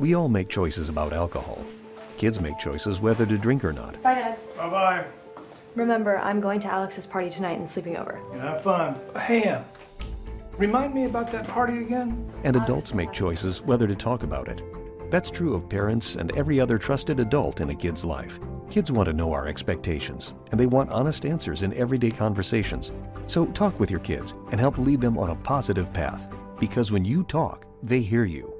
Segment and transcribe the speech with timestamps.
[0.00, 1.62] We all make choices about alcohol.
[2.16, 4.02] Kids make choices whether to drink or not.
[4.02, 4.38] Bye, Dad.
[4.56, 5.04] Bye bye.
[5.74, 8.18] Remember, I'm going to Alex's party tonight and sleeping over.
[8.32, 8.98] Have fun.
[9.20, 9.62] Hey, Em,
[10.56, 12.32] remind me about that party again?
[12.44, 14.62] And adults make choices whether to talk about it.
[15.10, 18.40] That's true of parents and every other trusted adult in a kid's life.
[18.70, 22.90] Kids want to know our expectations, and they want honest answers in everyday conversations.
[23.26, 26.26] So talk with your kids and help lead them on a positive path.
[26.58, 28.59] Because when you talk, they hear you.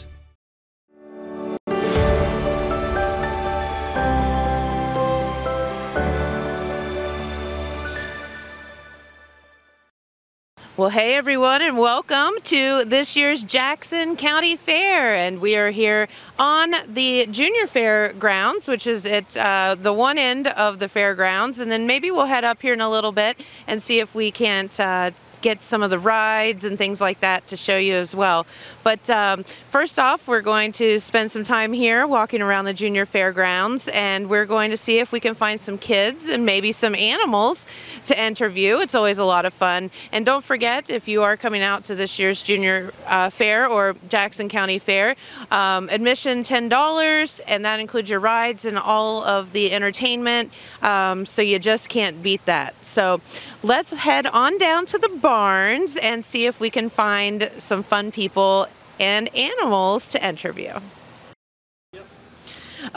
[10.81, 15.15] Well, hey everyone, and welcome to this year's Jackson County Fair.
[15.15, 16.07] And we are here
[16.39, 21.59] on the Junior Fair grounds, which is at uh, the one end of the fairgrounds.
[21.59, 24.31] And then maybe we'll head up here in a little bit and see if we
[24.31, 25.11] can't uh,
[25.41, 28.45] get some of the rides and things like that to show you as well.
[28.83, 33.05] But um, first off, we're going to spend some time here walking around the junior
[33.05, 36.95] fairgrounds and we're going to see if we can find some kids and maybe some
[36.95, 37.65] animals
[38.05, 38.77] to interview.
[38.77, 39.91] It's always a lot of fun.
[40.11, 43.95] And don't forget, if you are coming out to this year's junior uh, fair or
[44.09, 45.15] Jackson County Fair,
[45.51, 50.51] um, admission $10 and that includes your rides and all of the entertainment.
[50.81, 52.73] Um, so you just can't beat that.
[52.83, 53.21] So
[53.63, 58.11] let's head on down to the barns and see if we can find some fun
[58.11, 58.67] people
[58.99, 60.73] and animals to interview.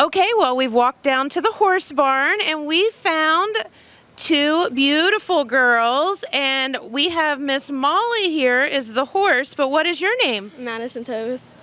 [0.00, 3.54] Okay, well, we've walked down to the horse barn and we found
[4.16, 10.00] two beautiful girls and we have Miss Molly here is the horse, but what is
[10.00, 10.50] your name?
[10.58, 11.53] Madison Toth.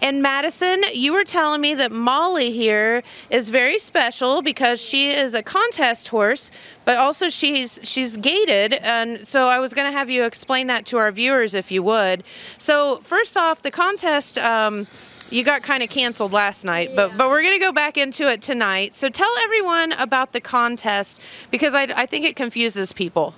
[0.00, 5.34] And Madison, you were telling me that Molly here is very special because she is
[5.34, 6.50] a contest horse,
[6.84, 10.86] but also she's she's gated, and so I was going to have you explain that
[10.86, 12.24] to our viewers if you would.
[12.58, 14.38] So first off, the contest.
[14.38, 14.86] Um,
[15.28, 18.42] you got kind of canceled last night, but but we're gonna go back into it
[18.42, 18.94] tonight.
[18.94, 21.20] So tell everyone about the contest
[21.50, 23.34] because I, I think it confuses people.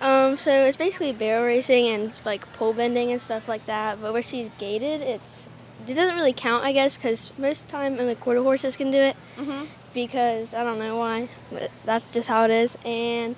[0.00, 4.00] Um, so it's basically barrel racing and like pole bending and stuff like that.
[4.00, 5.45] But where she's gated, it's
[5.88, 9.16] it doesn't really count, I guess, because most time only quarter horses can do it.
[9.38, 9.66] Mhm.
[9.94, 12.76] Because I don't know why, but that's just how it is.
[12.84, 13.34] And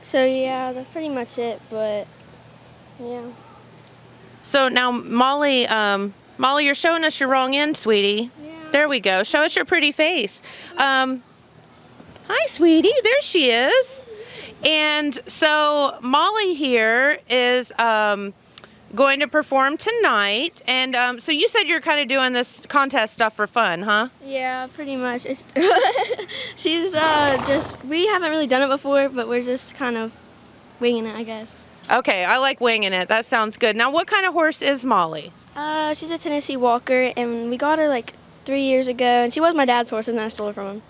[0.00, 1.60] so yeah, that's pretty much it.
[1.70, 2.06] But
[3.00, 3.22] yeah.
[4.42, 8.30] So now Molly, um, Molly, you're showing us your wrong end, sweetie.
[8.42, 8.50] Yeah.
[8.72, 9.22] There we go.
[9.22, 10.42] Show us your pretty face.
[10.78, 11.22] Um,
[12.26, 12.90] hi, sweetie.
[13.04, 14.04] There she is.
[14.64, 18.32] And so Molly here is um,
[18.94, 20.60] going to perform tonight.
[20.66, 24.08] And um, so you said you're kind of doing this contest stuff for fun, huh?
[24.24, 25.22] Yeah, pretty much.
[26.56, 30.12] She's uh, just we haven't really done it before, but we're just kind of
[30.80, 31.56] winging it, I guess.
[31.90, 33.08] Okay, I like winging it.
[33.08, 33.76] That sounds good.
[33.76, 35.32] Now, what kind of horse is Molly?
[35.56, 38.14] Uh, she's a Tennessee Walker, and we got her like
[38.44, 40.66] three years ago, and she was my dad's horse, and then I stole her from
[40.66, 40.82] him.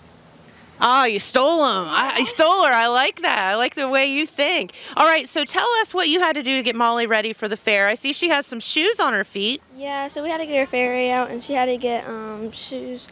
[0.84, 1.86] Oh, you stole them.
[1.88, 2.72] I, I stole her.
[2.72, 3.38] I like that.
[3.38, 4.72] I like the way you think.
[4.96, 7.46] All right, so tell us what you had to do to get Molly ready for
[7.46, 7.86] the fair.
[7.86, 9.62] I see she has some shoes on her feet.
[9.76, 12.50] Yeah, so we had to get her ferry out, and she had to get um,
[12.50, 13.06] shoes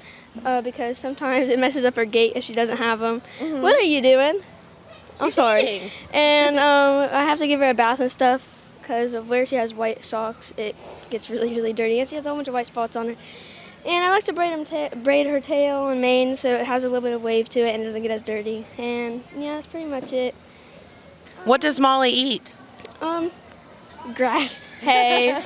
[0.45, 3.23] uh, because sometimes it messes up her gait if she doesn't have them.
[3.39, 4.41] What are you doing?
[5.21, 5.63] I'm sorry.
[5.77, 5.91] eating.
[6.13, 9.55] And um, I have to give her a bath and stuff because of where she
[9.57, 10.53] has white socks.
[10.57, 10.75] It
[11.09, 13.17] gets really, really dirty, and she has a whole bunch of white spots on her.
[13.85, 16.89] And I like to braid, ta- braid her tail and mane so it has a
[16.89, 18.67] little bit of wave to it and doesn't get as dirty.
[18.77, 20.35] And yeah, that's pretty much it.
[21.45, 22.57] What does Molly eat?
[23.01, 23.31] Um,
[24.15, 25.43] grass, hay,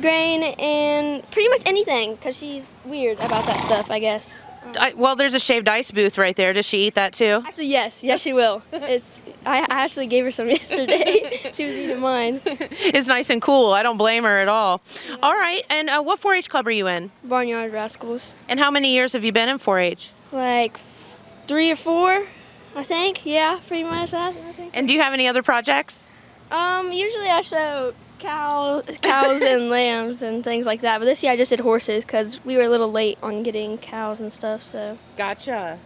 [0.00, 4.46] grain, and pretty much anything because she's weird about that stuff, I guess.
[4.78, 6.52] I, well, there's a shaved ice booth right there.
[6.52, 7.42] Does she eat that too?
[7.46, 8.62] Actually, yes, yes, she will.
[8.72, 11.50] It's I, I actually gave her some yesterday.
[11.52, 12.40] she was eating mine.
[12.46, 13.72] It's nice and cool.
[13.72, 14.80] I don't blame her at all.
[15.22, 17.10] All right, and uh, what 4-H club are you in?
[17.24, 18.34] Barnyard Rascals.
[18.48, 20.10] And how many years have you been in 4-H?
[20.32, 20.78] Like
[21.46, 22.26] three or four,
[22.74, 23.24] I think.
[23.26, 24.14] Yeah, pretty much.
[24.14, 24.70] I think.
[24.74, 26.10] And do you have any other projects?
[26.50, 30.98] Um, usually I show cow, cows and lambs and things like that.
[30.98, 33.78] But this year I just did horses because we were a little late on getting
[33.78, 34.62] cows and stuff.
[34.62, 35.78] So Gotcha.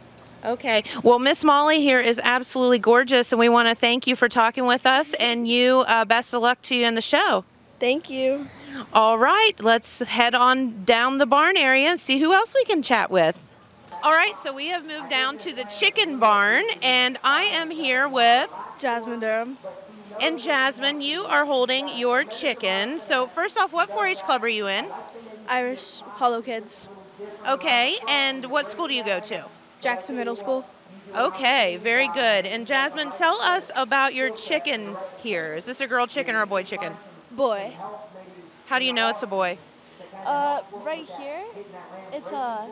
[0.45, 0.85] Okay.
[1.03, 4.67] Well, Miss Molly here is absolutely gorgeous, and we want to thank you for talking
[4.67, 5.13] with us.
[5.15, 7.45] And you, uh, best of luck to you in the show.
[7.81, 8.49] thank you.
[8.93, 12.83] All right, let's head on down the barn area and see who else we can
[12.83, 13.45] chat with.
[14.05, 18.09] All right, so we have moved down to the chicken barn, and I am here
[18.09, 18.49] with.
[18.79, 19.59] Jasmine Durham.
[20.21, 22.99] And Jasmine, you are holding your chicken.
[22.99, 24.91] So, first off, what 4 H club are you in?
[25.49, 26.89] Irish Hollow Kids.
[27.49, 29.47] Okay, and what school do you go to?
[29.81, 30.67] Jackson Middle School.
[31.17, 32.47] Okay, very good.
[32.47, 35.55] And Jasmine, tell us about your chicken here.
[35.55, 36.95] Is this a girl chicken or a boy chicken?
[37.31, 37.73] Boy.
[38.67, 39.57] How do you know it's a boy?
[40.27, 41.45] Uh, right here,
[42.13, 42.67] it's a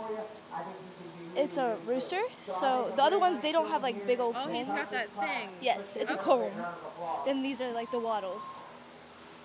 [1.36, 2.20] it's a rooster.
[2.44, 4.78] So the other ones they don't have like big old Oh, he's combs.
[4.78, 5.48] got that thing.
[5.60, 6.50] Yes, it's a comb.
[7.24, 8.60] Then these are like the wattles.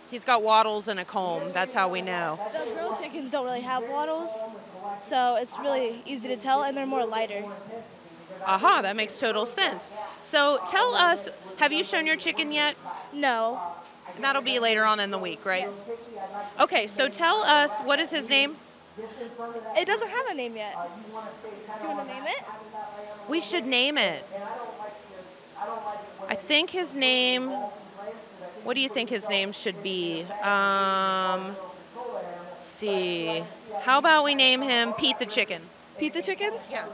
[0.09, 1.53] He's got wattles and a comb.
[1.53, 2.37] That's how we know.
[2.67, 4.57] The girl chickens don't really have wattles,
[4.99, 7.45] so it's really easy to tell, and they're more lighter.
[8.45, 9.89] Aha, that makes total sense.
[10.21, 12.75] So tell us, have you shown your chicken yet?
[13.13, 13.61] No.
[14.19, 15.69] That'll be later on in the week, right?
[16.59, 18.57] Okay, so tell us, what is his name?
[19.77, 20.75] It doesn't have a name yet.
[21.81, 22.43] Do you want to name it?
[23.29, 24.25] We should name it.
[26.27, 27.49] I think his name.
[28.63, 30.23] What do you think his name should be?
[30.43, 31.55] Um,
[32.53, 33.43] let's see.
[33.81, 35.61] How about we name him Pete the Chicken?
[35.97, 36.69] Pete the Chickens?
[36.71, 36.85] Yeah.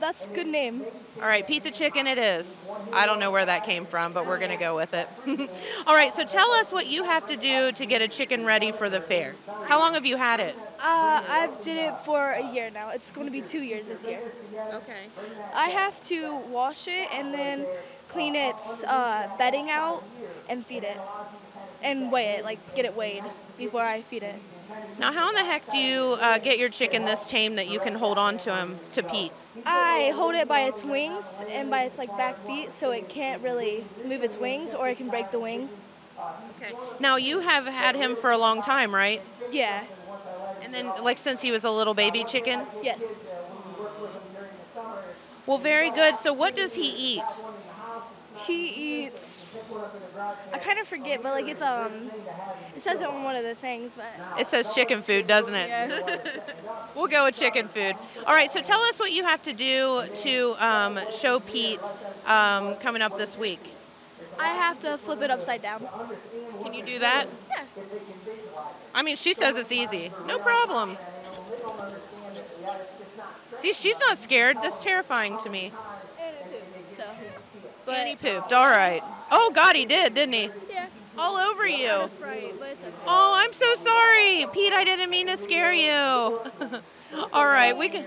[0.00, 0.84] That's a good name.
[1.20, 2.60] All right, Pete the Chicken it is.
[2.92, 5.08] I don't know where that came from, but we're going to go with it.
[5.86, 8.72] All right, so tell us what you have to do to get a chicken ready
[8.72, 9.34] for the fair.
[9.66, 10.56] How long have you had it?
[10.84, 12.90] Uh, I've did it for a year now.
[12.90, 14.20] It's going to be two years this year.
[14.70, 15.04] Okay.
[15.54, 17.64] I have to wash it and then
[18.08, 20.02] clean its uh, bedding out
[20.46, 21.00] and feed it
[21.82, 23.24] and weigh it, like get it weighed
[23.56, 24.34] before I feed it.
[24.98, 27.80] Now, how in the heck do you uh, get your chicken this tame that you
[27.80, 29.32] can hold on to him, to Pete?
[29.64, 33.42] I hold it by its wings and by its like back feet, so it can't
[33.42, 35.70] really move its wings, or it can break the wing.
[36.58, 36.74] Okay.
[37.00, 39.22] Now, you have had him for a long time, right?
[39.50, 39.84] Yeah.
[40.64, 42.62] And then, like, since he was a little baby chicken?
[42.82, 43.30] Yes.
[45.46, 46.16] Well, very good.
[46.16, 47.22] So, what does he eat?
[48.46, 49.54] He eats.
[50.52, 52.10] I kind of forget, but like it's um,
[52.74, 54.06] it says it on one of the things, but
[54.40, 55.68] It says chicken food, doesn't it?
[55.68, 56.16] yeah.
[56.96, 57.94] We'll go with chicken food.
[58.26, 61.80] All right, so tell us what you have to do to um, show Pete
[62.26, 63.72] um, coming up this week.
[64.38, 65.86] I have to flip it upside down.
[66.62, 67.26] Can you do that?
[67.50, 67.64] Yeah.
[68.94, 70.12] I mean, she says it's easy.
[70.26, 70.96] No problem.
[73.54, 74.58] See, she's not scared.
[74.62, 75.72] That's terrifying to me.
[76.20, 77.04] And it poops,
[77.86, 77.92] so.
[77.92, 78.52] and he pooped.
[78.52, 79.02] All right.
[79.30, 80.50] Oh, God, he did, didn't he?
[80.70, 80.86] Yeah.
[81.18, 82.10] All over you.
[82.20, 82.92] Right, but it's okay.
[83.06, 84.46] Oh, I'm so sorry.
[84.52, 85.90] Pete, I didn't mean to scare you.
[87.32, 88.04] All right, we can.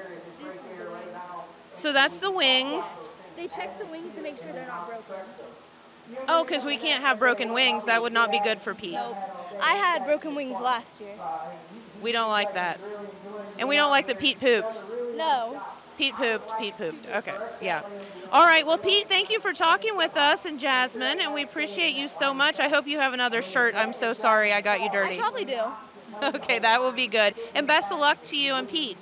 [1.75, 3.07] So that's the wings.
[3.37, 5.15] They check the wings to make sure they're not broken.
[6.27, 7.85] Oh, because we can't have broken wings.
[7.85, 8.93] That would not be good for Pete.
[8.93, 9.17] Nope.
[9.61, 11.15] I had broken wings last year.
[12.01, 12.79] We don't like that.
[13.57, 14.81] And we don't like that Pete pooped.
[15.15, 15.61] No.
[15.97, 17.07] Pete pooped, Pete pooped.
[17.07, 17.81] Okay, yeah.
[18.31, 21.95] All right, well, Pete, thank you for talking with us and Jasmine, and we appreciate
[21.95, 22.59] you so much.
[22.59, 23.73] I hope you have another shirt.
[23.75, 25.15] I'm so sorry I got you dirty.
[25.15, 25.61] I probably do.
[26.23, 27.35] Okay, that will be good.
[27.53, 28.97] And best of luck to you and Pete.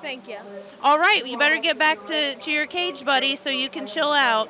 [0.00, 0.36] Thank you.
[0.80, 4.12] All right, you better get back to, to your cage, buddy, so you can chill
[4.12, 4.48] out.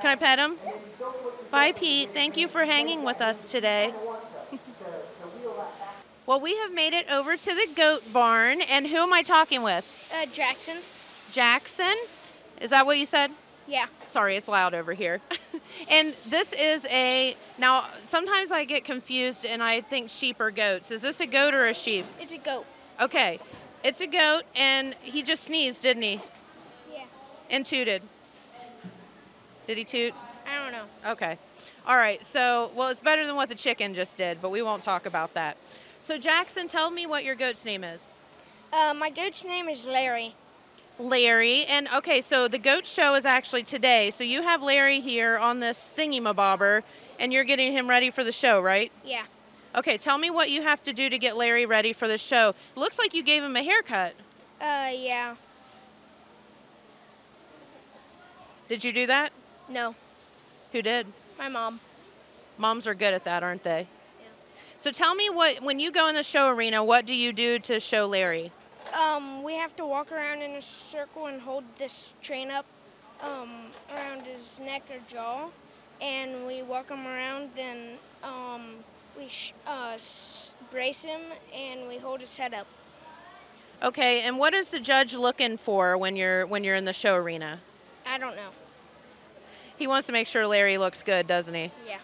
[0.00, 0.56] Can I pet him?
[1.50, 2.10] Bye, Pete.
[2.14, 3.92] Thank you for hanging with us today.
[6.24, 9.62] well, we have made it over to the goat barn, and who am I talking
[9.62, 10.08] with?
[10.14, 10.76] Uh, Jackson.
[11.32, 11.94] Jackson?
[12.60, 13.32] Is that what you said?
[13.66, 13.86] Yeah.
[14.08, 15.20] Sorry, it's loud over here.
[15.90, 17.36] and this is a.
[17.58, 20.92] Now, sometimes I get confused and I think sheep or goats.
[20.92, 22.06] Is this a goat or a sheep?
[22.20, 22.66] It's a goat.
[23.00, 23.40] Okay,
[23.82, 26.20] it's a goat, and he just sneezed, didn't he?
[26.92, 27.04] Yeah.
[27.50, 28.02] And tooted.
[29.68, 30.14] Did he toot?
[30.46, 31.12] I don't know.
[31.12, 31.36] Okay.
[31.86, 32.24] All right.
[32.24, 35.34] So, well, it's better than what the chicken just did, but we won't talk about
[35.34, 35.58] that.
[36.00, 38.00] So, Jackson, tell me what your goat's name is.
[38.72, 40.34] Uh, my goat's name is Larry.
[40.98, 41.66] Larry.
[41.66, 44.10] And okay, so the goat show is actually today.
[44.10, 46.82] So you have Larry here on this thingy mabobber,
[47.20, 48.90] and you're getting him ready for the show, right?
[49.04, 49.24] Yeah.
[49.74, 52.54] Okay, tell me what you have to do to get Larry ready for the show.
[52.74, 54.14] Looks like you gave him a haircut.
[54.62, 55.36] Uh, yeah.
[58.70, 59.30] Did you do that?
[59.68, 59.94] No.
[60.72, 61.06] Who did?
[61.38, 61.80] My mom.
[62.56, 63.86] Moms are good at that, aren't they?
[64.20, 64.26] Yeah.
[64.76, 67.58] So tell me what when you go in the show arena, what do you do
[67.60, 68.50] to show Larry?
[68.98, 72.64] Um, we have to walk around in a circle and hold this train up
[73.20, 75.48] um, around his neck or jaw,
[76.00, 77.50] and we walk him around.
[77.54, 78.76] Then um,
[79.16, 79.98] we sh- uh,
[80.70, 81.20] brace him
[81.54, 82.66] and we hold his head up.
[83.82, 87.14] Okay, and what is the judge looking for when you're when you're in the show
[87.14, 87.60] arena?
[88.06, 88.50] I don't know.
[89.78, 91.70] He wants to make sure Larry looks good, doesn't he?
[91.86, 91.98] Yeah.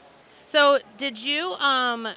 [0.47, 2.09] So, did you um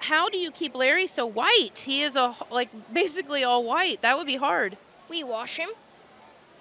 [0.00, 1.78] how do you keep Larry so white?
[1.84, 4.02] He is a like basically all white.
[4.02, 4.76] That would be hard.
[5.08, 5.68] We wash him.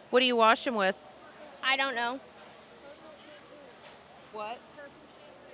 [0.10, 0.98] What do you wash him with?
[1.64, 2.20] I don't know.
[4.34, 4.58] What?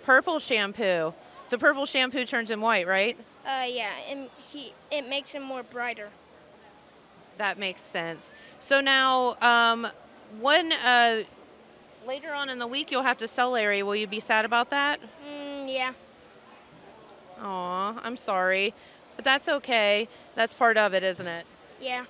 [0.03, 1.13] Purple shampoo.
[1.47, 3.17] So purple shampoo turns him white, right?
[3.45, 6.09] Uh, yeah, and he it makes him more brighter.
[7.37, 8.33] That makes sense.
[8.59, 9.87] So now, um,
[10.39, 11.23] when uh,
[12.05, 14.69] later on in the week you'll have to sell Larry, will you be sad about
[14.69, 14.99] that?
[15.27, 15.93] Mm, yeah.
[17.41, 18.73] Aw, I'm sorry,
[19.15, 20.07] but that's okay.
[20.35, 21.45] That's part of it, isn't it?
[21.81, 22.05] Yeah.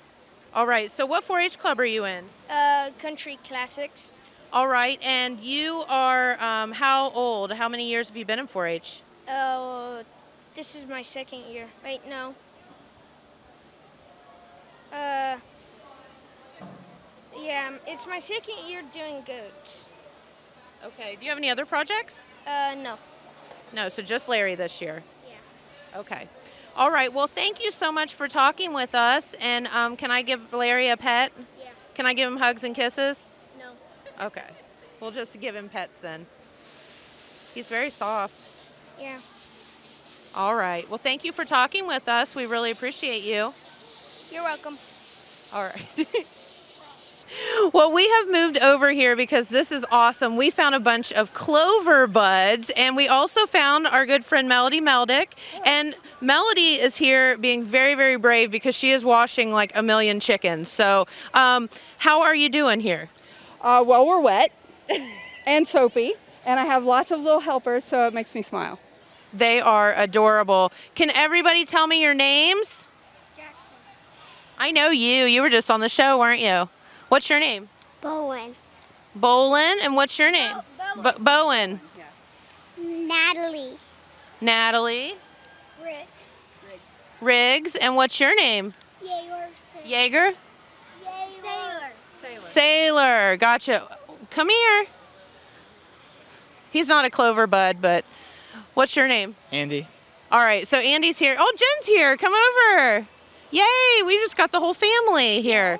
[0.54, 0.90] All right.
[0.90, 2.26] So what 4-H club are you in?
[2.50, 4.12] Uh, country classics.
[4.54, 7.52] All right, and you are um, how old?
[7.52, 9.02] How many years have you been in 4-H?
[9.28, 10.02] Oh,
[10.56, 11.68] this is my second year.
[11.84, 12.34] Wait, no.
[14.94, 15.36] Uh,
[17.38, 19.88] yeah, it's my second year doing goats.
[20.86, 21.16] Okay.
[21.16, 22.22] Do you have any other projects?
[22.46, 22.98] Uh, no.
[23.74, 23.90] No.
[23.90, 25.04] So just Larry this year.
[25.28, 26.00] Yeah.
[26.00, 26.28] Okay.
[26.78, 27.12] All right.
[27.12, 29.36] Well, thank you so much for talking with us.
[29.40, 31.32] And um, can I give Larry a pet?
[31.60, 31.70] Yeah.
[31.96, 33.36] Can I give him hugs and kisses?
[33.58, 34.26] No.
[34.26, 34.44] Okay.
[35.00, 36.26] We'll just give him pets then.
[37.54, 38.52] He's very soft.
[39.00, 39.18] Yeah.
[40.36, 40.88] All right.
[40.90, 42.36] Well, thank you for talking with us.
[42.36, 43.54] We really appreciate you.
[44.32, 44.78] You're welcome.
[45.54, 46.08] All right.
[47.76, 50.38] well, we have moved over here because this is awesome.
[50.38, 54.80] We found a bunch of clover buds, and we also found our good friend Melody
[54.80, 55.34] Meldick.
[55.66, 60.22] And Melody is here being very, very brave because she is washing like a million
[60.22, 60.70] chickens.
[60.70, 61.68] So, um,
[61.98, 63.10] how are you doing here?
[63.60, 64.54] Uh, well, we're wet
[65.46, 66.14] and soapy,
[66.46, 68.80] and I have lots of little helpers, so it makes me smile.
[69.34, 70.72] They are adorable.
[70.96, 72.88] Can everybody tell me your names?
[73.36, 73.54] Jackson.
[74.58, 75.26] I know you.
[75.26, 76.70] You were just on the show, weren't you?
[77.10, 77.70] What's your name?
[78.02, 78.56] Bowen.
[79.20, 79.76] Bolin.
[79.84, 80.56] And what's your name?
[80.98, 81.80] Bo- Bowen.
[82.78, 83.78] Natalie.
[84.42, 85.16] Natalie.
[85.84, 86.08] Rick.
[87.22, 87.76] Riggs.
[87.76, 88.74] And what's your name?
[89.02, 89.48] Jaeger.
[89.86, 90.34] Jaeger.
[91.42, 92.38] Sailor.
[92.38, 93.38] Sailor.
[93.38, 93.98] Gotcha.
[94.32, 94.86] Come here.
[96.72, 98.04] He's not a clover bud, but
[98.74, 99.36] what's your name?
[99.52, 99.88] Andy.
[100.32, 101.38] All right, so Andy's here.
[101.40, 102.18] Oh, Jen's here.
[102.18, 103.08] Come over.
[103.52, 105.80] Yay, we just got the whole family here.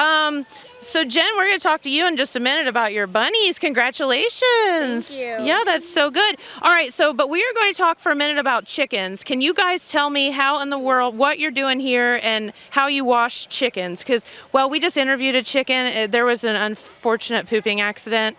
[0.00, 0.46] Um,
[0.80, 3.58] so Jen, we're going to talk to you in just a minute about your bunnies.
[3.58, 5.08] Congratulations.
[5.08, 5.46] Thank you.
[5.46, 6.36] Yeah, that's so good.
[6.62, 9.22] All right, so but we are going to talk for a minute about chickens.
[9.22, 12.86] Can you guys tell me how in the world what you're doing here and how
[12.86, 15.86] you wash chickens cuz well, we just interviewed a chicken.
[15.94, 18.36] Uh, There was an unfortunate pooping accident.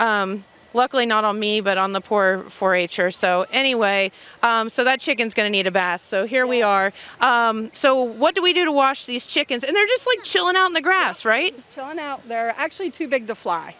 [0.00, 3.10] Um, luckily not on me, but on the poor 4-H'er.
[3.12, 4.10] So anyway,
[4.42, 6.02] um, so that chicken's going to need a bath.
[6.02, 6.92] So here we are.
[7.20, 9.64] Um, so what do we do to wash these chickens?
[9.64, 11.54] And they're just like chilling out in the grass, right?
[11.74, 12.26] Chilling out.
[12.28, 13.74] They're actually too big to fly,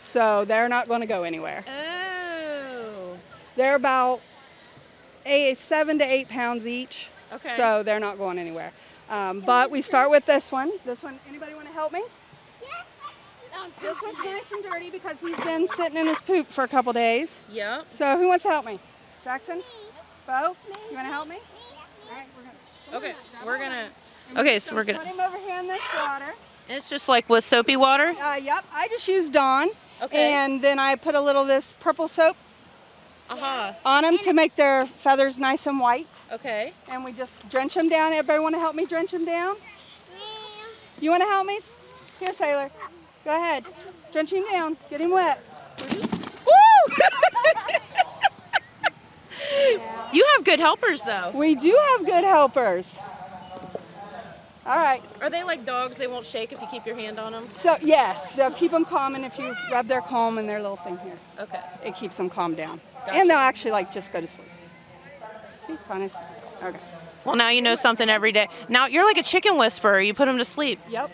[0.00, 1.64] so they're not going to go anywhere.
[1.68, 3.16] Oh.
[3.56, 4.20] They're about
[5.26, 7.48] a seven to eight pounds each, Okay.
[7.50, 8.72] so they're not going anywhere.
[9.08, 10.72] Um, but we start with this one.
[10.84, 11.18] This one.
[11.28, 12.02] Anybody want to help me?
[13.80, 16.92] This one's nice and dirty because he's been sitting in his poop for a couple
[16.92, 17.38] days.
[17.50, 17.86] Yep.
[17.94, 18.78] So who wants to help me?
[19.22, 19.62] Jackson?
[20.26, 20.56] Bo?
[20.90, 21.36] You want to help me?
[22.10, 22.96] All right, we're gonna.
[22.98, 24.98] Okay, we're going to Okay, so we're gonna.
[24.98, 26.34] Put him over here in this water.
[26.68, 28.14] It's just like with soapy water?
[28.20, 29.68] Uh, yep, I just use Dawn.
[30.02, 30.32] Okay.
[30.32, 32.36] And then I put a little of this purple soap
[33.30, 33.72] Uh-huh.
[33.84, 36.08] on them to make their feathers nice and white.
[36.32, 36.72] Okay.
[36.88, 38.12] And we just drench them down.
[38.12, 39.54] Everybody want to help me drench them down?
[39.54, 40.20] Me.
[41.00, 41.60] You want to help me?
[42.18, 42.70] Here, Sailor.
[43.24, 43.64] Go ahead.
[44.12, 44.76] Drench him down.
[44.90, 45.42] Get him wet.
[45.90, 46.94] Woo!
[50.12, 51.30] you have good helpers though.
[51.34, 52.96] We do have good helpers.
[54.66, 55.02] All right.
[55.20, 55.96] Are they like dogs?
[55.96, 57.48] They won't shake if you keep your hand on them?
[57.60, 60.76] So yes, they'll keep them calm, and if you rub their comb and their little
[60.76, 61.60] thing here, Okay.
[61.84, 62.80] it keeps them calm down.
[63.12, 64.48] And they'll actually like just go to sleep.
[65.66, 66.10] See, funny.
[66.62, 66.78] Okay.
[67.26, 68.48] Well, now you know something every day.
[68.68, 70.00] Now you're like a chicken whisperer.
[70.00, 70.78] You put them to sleep.
[70.90, 71.10] Yep.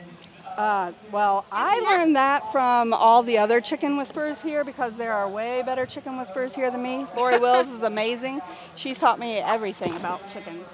[0.57, 5.29] Uh, well, I learned that from all the other chicken whisperers here because there are
[5.29, 7.07] way better chicken whisperers here than me.
[7.17, 8.41] Lori Wills is amazing.
[8.77, 10.69] She's taught me everything about chickens.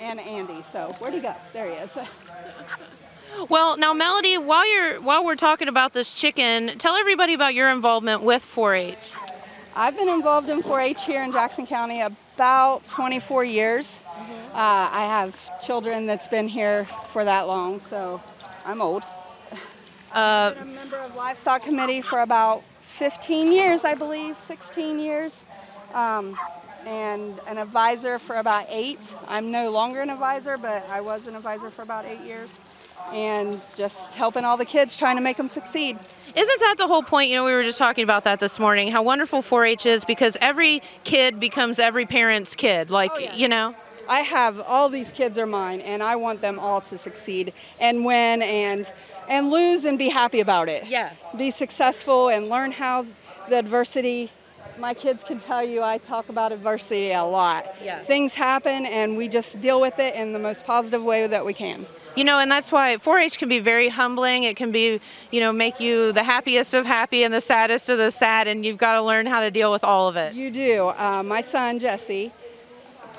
[0.00, 0.62] And Andy.
[0.72, 1.34] So where'd he go?
[1.52, 1.96] There he is.
[3.50, 7.70] Well, now Melody, while you're while we're talking about this chicken, tell everybody about your
[7.70, 8.96] involvement with 4-H.
[9.74, 14.00] I've been involved in 4-H here in Jackson County about 24 years.
[14.54, 18.22] Uh, I have children that's been here for that long, so
[18.64, 19.02] I'm old.
[20.16, 24.98] Uh, I've been a member of livestock committee for about 15 years, I believe, 16
[24.98, 25.44] years,
[25.92, 26.38] um,
[26.86, 29.14] and an advisor for about eight.
[29.28, 32.48] I'm no longer an advisor, but I was an advisor for about eight years.
[33.12, 35.96] and just helping all the kids, trying to make them succeed.
[36.34, 37.28] Isn't that the whole point?
[37.30, 38.90] You know, we were just talking about that this morning.
[38.90, 42.90] How wonderful 4-H is because every kid becomes every parent's kid.
[42.90, 43.34] Like, Oh, yeah.
[43.36, 43.76] you know.
[44.08, 48.04] I have all these kids are mine, and I want them all to succeed and
[48.04, 48.90] win and
[49.28, 50.86] and lose and be happy about it.
[50.86, 51.12] Yeah.
[51.36, 53.06] Be successful and learn how
[53.48, 54.30] the adversity.
[54.78, 57.74] My kids can tell you I talk about adversity a lot.
[57.82, 58.00] Yeah.
[58.00, 61.54] Things happen, and we just deal with it in the most positive way that we
[61.54, 61.86] can.
[62.14, 64.44] You know, and that's why 4-H can be very humbling.
[64.44, 67.98] It can be, you know, make you the happiest of happy and the saddest of
[67.98, 70.34] the sad, and you've got to learn how to deal with all of it.
[70.34, 70.88] You do.
[70.88, 72.32] Uh, my son Jesse,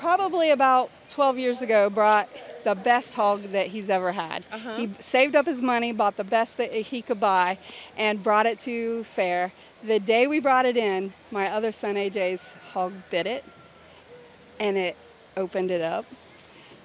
[0.00, 2.28] probably about 12 years ago, brought
[2.64, 4.44] the best hog that he's ever had.
[4.52, 4.76] Uh-huh.
[4.76, 7.58] He saved up his money, bought the best that he could buy,
[7.96, 9.52] and brought it to fair.
[9.82, 13.44] The day we brought it in, my other son AJ's hog bit it,
[14.58, 14.96] and it
[15.36, 16.04] opened it up.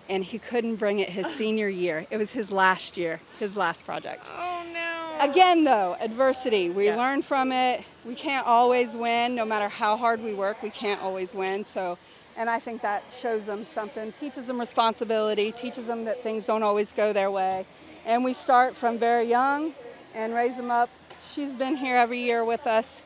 [0.10, 2.06] And he couldn't bring it his senior year.
[2.12, 4.30] It was his last year, his last project.
[4.38, 5.30] Oh no.
[5.32, 6.70] Again, though, adversity.
[6.70, 6.98] We Yeah.
[6.98, 7.84] learn from it.
[8.06, 10.62] We can't always win, no matter how hard we work.
[10.62, 11.64] We can't always win.
[11.66, 11.98] So,
[12.38, 16.64] and I think that shows them something, teaches them responsibility, teaches them that things don't
[16.64, 17.66] always go their way.
[18.06, 19.74] And we start from very young
[20.14, 20.90] and raise them up.
[21.32, 23.02] She's been here every year with us.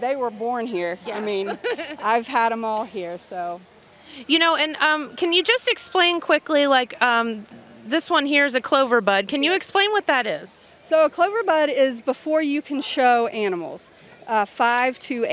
[0.00, 0.98] They were born here.
[1.12, 1.58] I mean,
[2.02, 3.18] I've had them all here.
[3.18, 3.60] So,
[4.26, 7.46] You know, and um, can you just explain quickly, like um,
[7.84, 9.28] this one here is a clover bud.
[9.28, 10.50] Can you explain what that is?
[10.82, 13.90] So a clover bud is before you can show animals,
[14.26, 15.24] uh, five to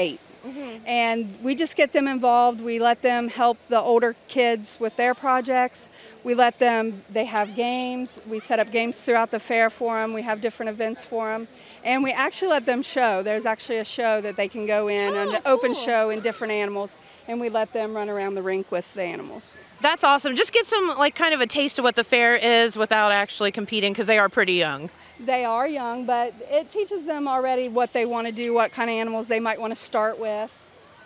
[0.48, 2.62] 8 And we just get them involved.
[2.62, 5.90] We let them help the older kids with their projects.
[6.24, 8.20] We let them, they have games.
[8.28, 10.14] We set up games throughout the fair for them.
[10.14, 11.48] We have different events for them.
[11.84, 13.24] And we actually let them show.
[13.24, 16.52] There's actually a show that they can go in, an oh, open show in different
[16.52, 16.98] animals.
[17.28, 19.56] And we let them run around the rink with the animals.
[19.82, 20.36] That's awesome.
[20.36, 23.52] Just get some, like, kind of a taste of what the fair is without actually
[23.52, 24.90] competing because they are pretty young.
[25.20, 28.90] They are young, but it teaches them already what they want to do, what kind
[28.90, 30.54] of animals they might want to start with,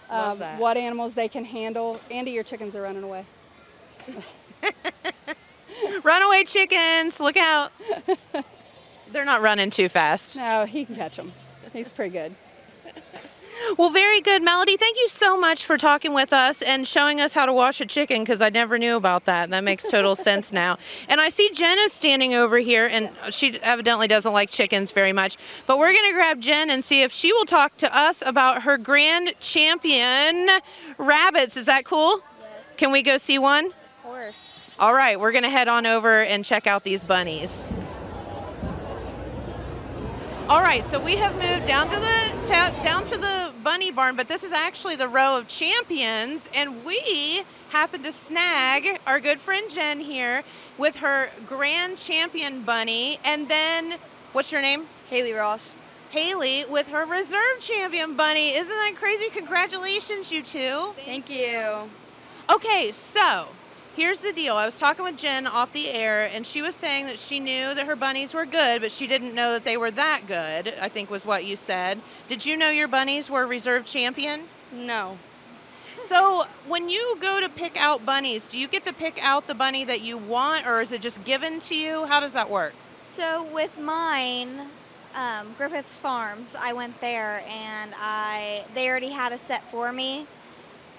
[0.09, 1.99] um, what animals they can handle.
[2.09, 3.25] Andy, your chickens are running away.
[6.03, 7.71] Runaway chickens, look out.
[9.11, 10.35] They're not running too fast.
[10.35, 11.31] No, he can catch them.
[11.73, 12.35] He's pretty good.
[13.77, 14.77] Well, very good, Melody.
[14.77, 17.85] Thank you so much for talking with us and showing us how to wash a
[17.85, 19.49] chicken because I never knew about that.
[19.49, 20.77] That makes total sense now.
[21.07, 25.13] And I see Jen is standing over here, and she evidently doesn't like chickens very
[25.13, 25.37] much.
[25.67, 28.63] But we're going to grab Jen and see if she will talk to us about
[28.63, 30.49] her grand champion
[30.97, 31.57] rabbits.
[31.57, 32.19] Is that cool?
[32.39, 32.49] Yes.
[32.77, 33.67] Can we go see one?
[33.67, 34.69] Of course.
[34.79, 37.69] All right, we're going to head on over and check out these bunnies.
[40.51, 44.17] All right, so we have moved down to the ta- down to the bunny barn,
[44.17, 49.39] but this is actually the row of champions, and we happened to snag our good
[49.39, 50.43] friend Jen here
[50.77, 53.95] with her grand champion bunny, and then
[54.33, 54.87] what's your name?
[55.09, 55.77] Haley Ross.
[56.09, 58.49] Haley with her reserve champion bunny.
[58.53, 59.29] Isn't that crazy?
[59.29, 60.93] Congratulations, you two.
[61.05, 61.89] Thank you.
[62.49, 63.47] Okay, so
[64.01, 64.55] here's the deal.
[64.55, 67.75] I was talking with Jen off the air, and she was saying that she knew
[67.75, 70.89] that her bunnies were good, but she didn't know that they were that good, I
[70.89, 72.01] think was what you said.
[72.27, 74.45] Did you know your bunnies were reserve champion?
[74.73, 75.19] No.
[75.99, 79.53] So when you go to pick out bunnies, do you get to pick out the
[79.53, 82.07] bunny that you want, or is it just given to you?
[82.07, 82.73] How does that work?
[83.03, 84.61] So with mine,
[85.13, 90.25] um, Griffith Farms, I went there and I they already had a set for me,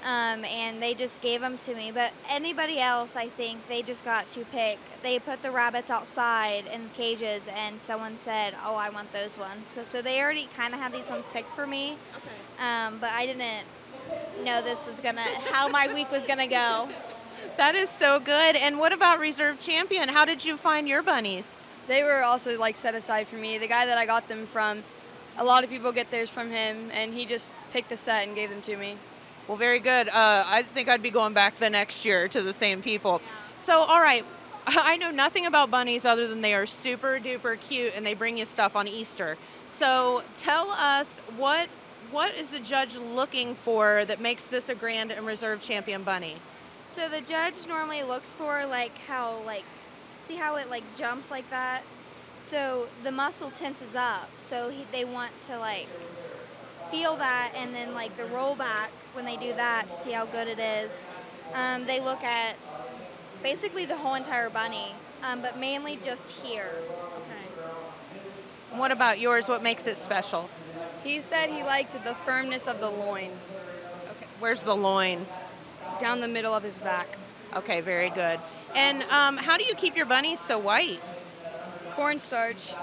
[0.04, 1.92] um, and they just gave them to me.
[1.92, 4.78] But anybody else, I think they just got to pick.
[5.02, 9.66] They put the rabbits outside in cages, and someone said, "Oh, I want those ones."
[9.68, 11.96] So, so they already kind of had these ones picked for me.
[12.16, 12.64] Okay.
[12.64, 13.64] Um, but I didn't
[14.44, 16.88] know this was gonna how my week was gonna go.
[17.56, 18.56] That is so good.
[18.56, 20.08] And what about reserve champion?
[20.08, 21.50] How did you find your bunnies?
[21.86, 23.58] They were also like set aside for me.
[23.58, 24.82] The guy that I got them from,
[25.36, 28.34] a lot of people get theirs from him, and he just picked a set and
[28.34, 28.96] gave them to me.
[29.48, 30.08] Well, very good.
[30.08, 33.20] Uh, I think I'd be going back the next year to the same people.
[33.58, 34.24] So, all right.
[34.66, 38.38] I know nothing about bunnies other than they are super duper cute and they bring
[38.38, 39.36] you stuff on Easter.
[39.68, 41.68] So, tell us what
[42.12, 46.36] what is the judge looking for that makes this a grand and reserve champion bunny?
[46.86, 49.64] So the judge normally looks for like how like
[50.24, 51.82] see how it like jumps like that.
[52.38, 54.28] So the muscle tenses up.
[54.36, 55.88] So he, they want to like
[56.92, 60.46] feel that and then like the rollback when they do that to see how good
[60.46, 61.02] it is.
[61.54, 62.54] Um, they look at
[63.42, 66.70] basically the whole entire bunny, um, but mainly just here.
[68.70, 69.48] And what about yours?
[69.48, 70.50] What makes it special?
[71.02, 73.30] He said he liked the firmness of the loin.
[74.10, 74.26] Okay.
[74.38, 75.26] Where's the loin?
[75.98, 77.18] Down the middle of his back.
[77.54, 78.38] Okay, very good.
[78.74, 81.00] And um, how do you keep your bunnies so white?
[81.92, 82.74] Cornstarch.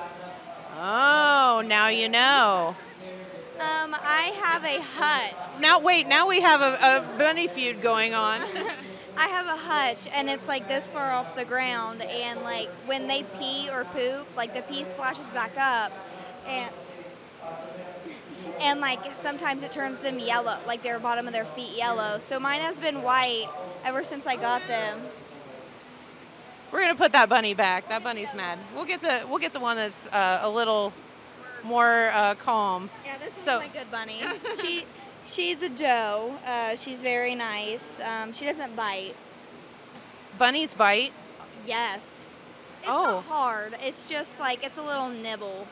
[0.80, 2.76] Oh, now you know.
[3.60, 5.60] Um, I have a hut.
[5.60, 8.40] Now wait, now we have a, a bunny feud going on.
[9.18, 13.08] I have a hutch, and it's like this far off the ground, and like when
[13.08, 15.92] they pee or poop, like the pee splashes back up,
[16.48, 16.74] and
[18.62, 22.20] and like sometimes it turns them yellow, like their bottom of their feet yellow.
[22.20, 23.48] So mine has been white
[23.84, 25.02] ever since I got them.
[26.72, 27.90] We're gonna put that bunny back.
[27.90, 28.58] That bunny's mad.
[28.74, 30.94] We'll get the we'll get the one that's uh, a little
[31.64, 32.90] more uh, calm.
[33.06, 34.22] Yeah, this is So- my good bunny.
[34.62, 34.86] she
[35.26, 36.36] she's a doe.
[36.46, 38.00] Uh, she's very nice.
[38.00, 39.16] Um, she doesn't bite.
[40.38, 41.12] Bunnies bite.
[41.66, 42.34] Yes.
[42.82, 43.16] It's Oh.
[43.16, 43.76] not hard.
[43.82, 45.68] It's just like it's a little nibble.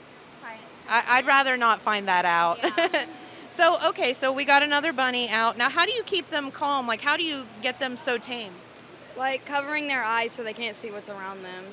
[0.90, 2.60] I, I'd rather not find that out.
[3.50, 5.58] so okay, so we got another bunny out.
[5.58, 6.88] Now, how do you keep them calm?
[6.88, 8.54] Like, how do you get them so tame?
[9.18, 11.66] Like covering their eyes so they can't see what's around them.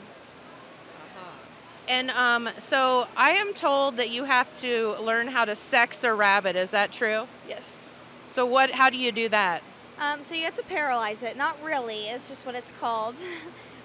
[1.88, 6.14] And um, so I am told that you have to learn how to sex a
[6.14, 6.56] rabbit.
[6.56, 7.26] Is that true?
[7.48, 7.92] Yes.
[8.28, 8.70] So what?
[8.70, 9.62] How do you do that?
[9.98, 11.36] Um, so you have to paralyze it.
[11.36, 12.08] Not really.
[12.08, 13.16] It's just what it's called.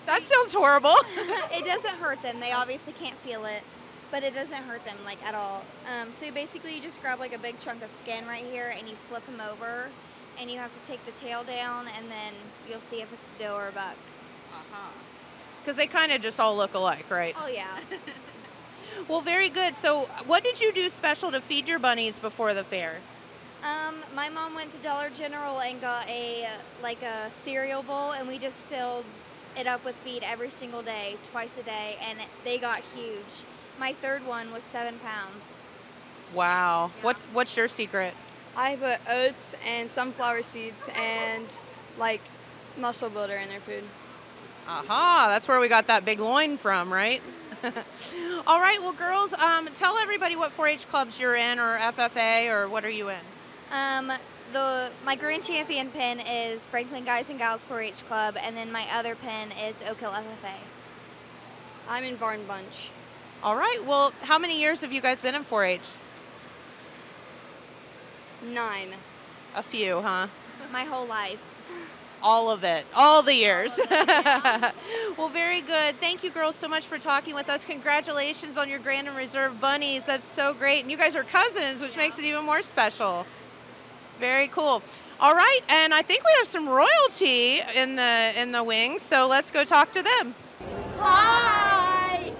[0.06, 0.96] That sounds horrible.
[1.54, 2.40] it doesn't hurt them.
[2.40, 3.62] They obviously can't feel it,
[4.10, 5.64] but it doesn't hurt them like at all.
[5.86, 8.90] Um, so basically, you just grab like a big chunk of skin right here and
[8.90, 9.90] you flip them over,
[10.40, 12.34] and you have to take the tail down, and then
[12.68, 13.98] you'll see if it's a doe or a buck.
[15.70, 17.36] Because they kind of just all look alike, right?
[17.40, 17.78] Oh yeah.
[19.08, 19.76] Well, very good.
[19.76, 22.98] So, what did you do special to feed your bunnies before the fair?
[23.64, 26.48] Um, my mom went to Dollar General and got a
[26.84, 29.06] like a cereal bowl, and we just filled
[29.58, 33.44] it up with feed every single day, twice a day, and they got huge.
[33.80, 35.66] My third one was seven pounds.
[36.34, 36.92] Wow.
[37.02, 38.16] What's what's your secret?
[38.56, 41.60] I put oats and sunflower seeds and
[41.98, 42.22] like
[42.78, 43.84] muscle builder in their food.
[44.70, 47.24] Aha, that's where we got that big loin from, right?
[48.46, 52.70] All right, well, girls, um, tell everybody what 4-H clubs you're in, or FFA, or
[52.70, 53.18] what are you in?
[53.72, 54.14] Um,
[54.54, 58.86] the my grand champion pin is Franklin Guys and Gals 4-H Club, and then my
[58.94, 60.54] other pin is Oak Hill FFA.
[61.88, 62.92] I'm in Barn Bunch.
[63.42, 65.82] All right, well, how many years have you guys been in 4-H?
[68.54, 68.90] Nine.
[69.56, 70.28] A few, huh?
[70.72, 71.42] My whole life.
[72.22, 73.80] All of it, all the years.
[73.90, 75.96] well, very good.
[76.00, 77.64] Thank you, girls, so much for talking with us.
[77.64, 80.04] Congratulations on your Grand and Reserve bunnies.
[80.06, 80.82] That's so great.
[80.82, 83.26] And you guys are cousins, which makes it even more special.
[84.20, 84.84] Very cool.
[85.22, 89.28] All right, and I think we have some royalty in the in the wings, so
[89.28, 90.34] let's go talk to them.
[90.98, 92.32] Hi.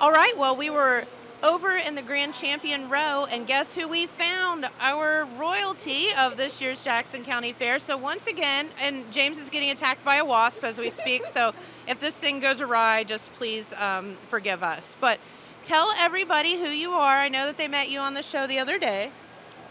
[0.00, 1.04] All right, well, we were
[1.42, 4.66] over in the Grand Champion row, and guess who we found?
[4.80, 7.78] Our royalty of this year's Jackson County Fair.
[7.78, 11.52] So, once again, and James is getting attacked by a wasp as we speak, so
[11.86, 14.96] if this thing goes awry, just please um, forgive us.
[15.00, 15.20] But
[15.62, 17.16] tell everybody who you are.
[17.16, 19.10] I know that they met you on the show the other day.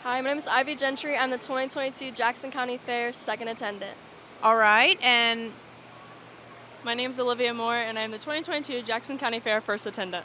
[0.04, 1.18] Hi, my name is Ivy Gentry.
[1.18, 3.98] I'm the 2022 Jackson County Fair second attendant.
[4.44, 5.52] All right, and
[6.84, 10.24] My name is Olivia Moore, and I'm the 2022 Jackson County Fair first attendant.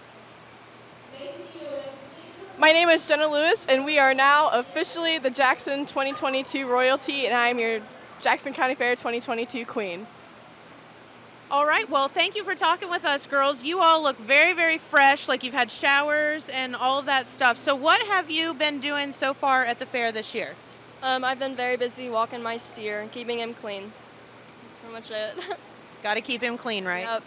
[2.61, 7.35] My name is Jenna Lewis, and we are now officially the Jackson 2022 royalty, and
[7.35, 7.81] I'm your
[8.21, 10.07] Jackson County Fair 2022 queen.
[11.51, 11.89] All right.
[11.89, 13.65] Well, thank you for talking with us, girls.
[13.65, 17.57] You all look very, very fresh, like you've had showers and all of that stuff.
[17.57, 20.51] So, what have you been doing so far at the fair this year?
[21.03, 23.91] Um, I've been very busy walking my steer and keeping him clean.
[24.45, 25.59] That's pretty much it.
[26.03, 27.05] Got to keep him clean, right?
[27.05, 27.23] Yep.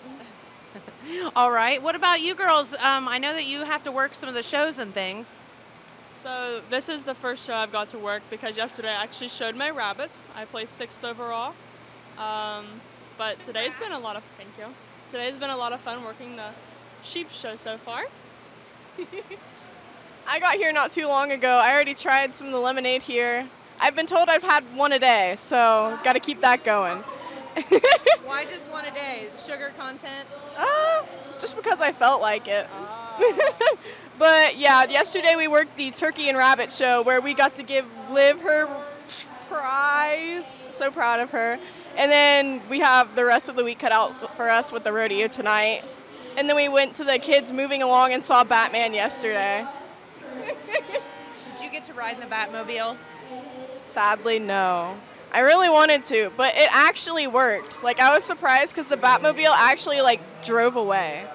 [1.35, 1.81] All right.
[1.81, 2.73] What about you girls?
[2.73, 5.35] Um, I know that you have to work some of the shows and things.
[6.11, 9.55] So this is the first show I've got to work because yesterday I actually showed
[9.55, 10.29] my rabbits.
[10.35, 11.53] I placed sixth overall.
[12.17, 12.65] Um,
[13.17, 14.73] but today's been a lot of thank you.
[15.11, 16.49] Today's been a lot of fun working the
[17.03, 18.05] sheep show so far.
[20.27, 21.49] I got here not too long ago.
[21.49, 23.47] I already tried some of the lemonade here.
[23.79, 27.03] I've been told I've had one a day, so got to keep that going.
[28.25, 29.29] Why just one a day?
[29.45, 30.27] Sugar content?
[30.57, 31.03] Uh,
[31.39, 32.67] just because I felt like it.
[34.17, 37.85] but yeah, yesterday we worked the turkey and rabbit show where we got to give
[38.11, 38.67] Liv her
[39.47, 40.45] prize.
[40.71, 41.59] So proud of her.
[41.95, 44.91] And then we have the rest of the week cut out for us with the
[44.91, 45.83] rodeo tonight.
[46.35, 49.65] And then we went to the kids moving along and saw Batman yesterday.
[50.47, 52.97] Did you get to ride in the Batmobile?
[53.81, 54.97] Sadly, no.
[55.33, 57.83] I really wanted to, but it actually worked.
[57.83, 61.25] Like I was surprised because the Batmobile actually like drove away.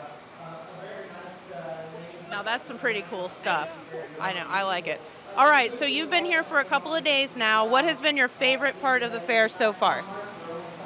[2.30, 3.76] Now that's some pretty cool stuff.
[4.20, 5.00] I know, I like it.
[5.36, 7.66] All right, so you've been here for a couple of days now.
[7.66, 10.02] What has been your favorite part of the fair so far?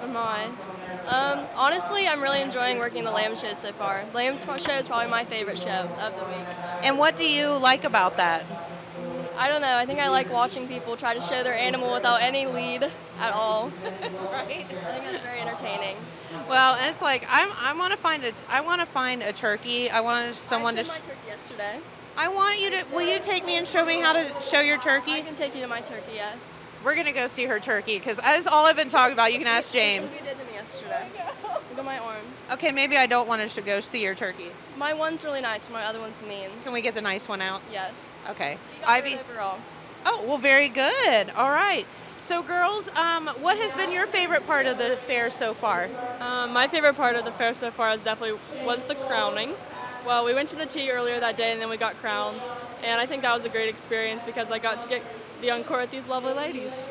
[0.03, 0.47] Am I?
[1.07, 4.05] Um, honestly, I'm really enjoying working the lamb show so far.
[4.15, 5.69] Lamb show is probably my favorite show
[6.01, 6.47] of the week.
[6.83, 8.45] And what do you like about that?
[9.37, 9.77] I don't know.
[9.77, 12.85] I think I like watching people try to show their animal without any lead
[13.19, 13.69] at all.
[13.85, 14.45] right.
[14.45, 15.97] I think that's very entertaining.
[16.49, 19.33] Well, and it's like I'm I want to find a I want to find a
[19.33, 19.91] turkey.
[19.91, 20.85] I want someone I to.
[20.85, 21.81] showed sh- my turkey yesterday.
[22.17, 22.85] I want you to.
[22.93, 25.13] Will you take me and show me how to show your turkey?
[25.13, 26.13] I can take you to my turkey.
[26.15, 26.59] Yes.
[26.85, 29.33] We're gonna go see her turkey because that's all I've been talking about.
[29.33, 30.13] You can ask James.
[30.15, 31.07] You did to me yesterday.
[31.73, 32.27] Look at my arms.
[32.53, 34.51] Okay, maybe I don't want to go see your turkey.
[34.77, 35.71] My one's really nice.
[35.71, 36.51] My other one's mean.
[36.65, 37.63] Can we get the nice one out?
[37.73, 38.15] Yes.
[38.29, 38.59] Okay.
[38.75, 39.15] You got Ivy.
[39.17, 39.59] third overall.
[40.05, 41.31] Oh, well, very good.
[41.31, 41.87] All right.
[42.21, 45.89] So, girls, um, what has been your favorite part of the fair so far?
[46.21, 49.55] Um, my favorite part of the fair so far is definitely was the crowning.
[50.05, 52.43] Well, we went to the tea earlier that day and then we got crowned,
[52.85, 55.03] and I think that was a great experience because I got to get
[55.41, 56.85] be on court with these lovely ladies.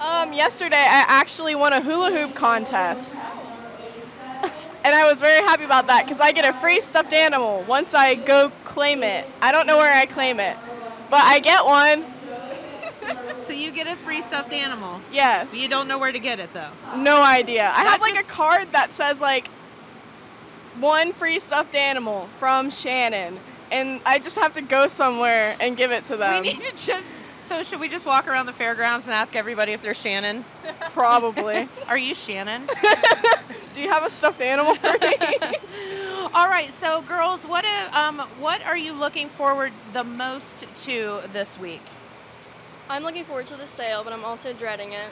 [0.00, 3.16] Um, yesterday I actually won a hula hoop contest.
[4.84, 7.92] and I was very happy about that because I get a free stuffed animal once
[7.92, 9.26] I go claim it.
[9.42, 10.56] I don't know where I claim it,
[11.10, 12.04] but I get one.
[13.42, 15.00] So you get a free stuffed animal.
[15.10, 15.52] Yes.
[15.52, 16.70] You don't know where to get it though.
[16.96, 17.64] No idea.
[17.64, 19.48] I have like just- a card that says like
[20.78, 23.40] one free stuffed animal from Shannon,
[23.72, 26.42] and I just have to go somewhere and give it to them.
[26.42, 27.12] We need to just.
[27.42, 30.44] So should we just walk around the fairgrounds and ask everybody if they're Shannon?
[30.92, 31.68] Probably.
[31.88, 32.66] Are you Shannon?
[33.74, 35.16] Do you have a stuffed animal for me?
[36.34, 36.72] All right.
[36.72, 41.82] So, girls, what uh, um what are you looking forward the most to this week?
[42.88, 45.10] I'm looking forward to the sale, but I'm also dreading it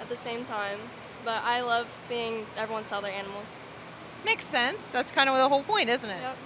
[0.00, 0.78] at the same time.
[1.24, 3.60] But I love seeing everyone sell their animals.
[4.24, 4.90] Makes sense.
[4.90, 6.20] That's kind of the whole point, isn't it?
[6.20, 6.36] Yep.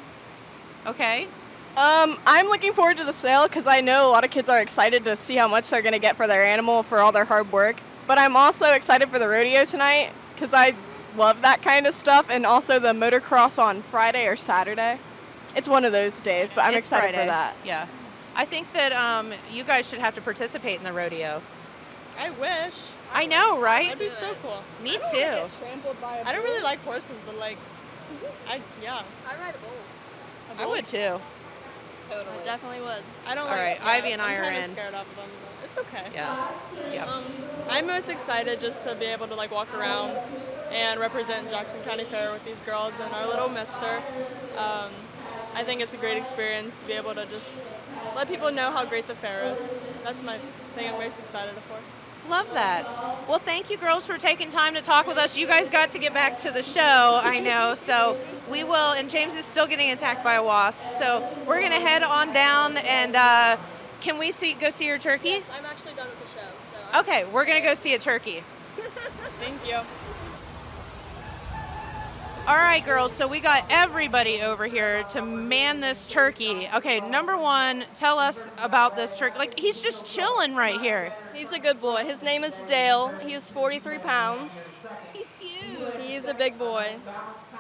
[0.89, 1.29] Okay.
[1.77, 4.61] Um, I'm looking forward to the sale because I know a lot of kids are
[4.61, 7.25] excited to see how much they're going to get for their animal for all their
[7.25, 7.77] hard work.
[8.07, 10.75] But I'm also excited for the rodeo tonight because I
[11.17, 14.99] love that kind of stuff, and also the motocross on Friday or Saturday.
[15.57, 17.55] It's one of those days, but I'm It's excited for that.
[17.65, 17.87] Yeah.
[18.37, 21.41] I think that um, you guys should have to participate in the rodeo.
[22.19, 22.75] I wish.
[23.13, 23.89] I know, right?
[23.89, 24.63] That'd be so cool.
[24.83, 25.49] Me too.
[26.25, 27.59] I don't really like horses, but like,
[28.49, 29.03] I yeah.
[29.27, 29.71] I ride a bull.
[30.51, 30.71] A I bull?
[30.73, 31.21] would too.
[32.09, 32.37] Totally.
[32.41, 33.03] I definitely would.
[33.27, 33.61] I don't All like.
[33.61, 34.71] right, yeah, Ivy and I I'm are kinda in.
[34.71, 35.29] scared of them,
[35.65, 36.05] it's okay.
[36.13, 36.37] Yeah.
[36.93, 37.05] Yeah.
[37.05, 37.25] Um,
[37.69, 40.13] I'm most excited just to be able to like walk around
[40.73, 44.03] and represent Jackson County Fair with these girls and our little mister.
[44.57, 44.91] Um,
[45.55, 47.73] I think it's a great experience to be able to just
[48.15, 49.75] let people know how great the fair is.
[50.05, 50.39] That's my
[50.75, 51.79] thing I'm most excited for.
[52.29, 52.85] Love that.
[53.29, 55.37] Well, thank you, girls, for taking time to talk with us.
[55.37, 57.75] You guys got to get back to the show, I know.
[57.75, 58.17] So
[58.51, 60.87] we will, and James is still getting attacked by a wasp.
[60.99, 63.57] So we're gonna head on down, and uh,
[64.01, 65.29] can we see go see your turkey?
[65.29, 66.47] Yes, I'm actually done with the show.
[66.93, 68.43] So Okay, we're gonna go see a turkey.
[69.41, 69.81] Thank you.
[72.47, 73.13] All right, girls.
[73.13, 76.69] So we got everybody over here to man this turkey.
[76.75, 79.39] Okay, number one, tell us about this turkey.
[79.39, 81.11] Like he's just chilling right here.
[81.33, 82.05] He's a good boy.
[82.05, 83.09] His name is Dale.
[83.23, 84.69] He is 43 pounds.
[85.15, 85.95] He's huge.
[86.03, 86.97] He's a big boy.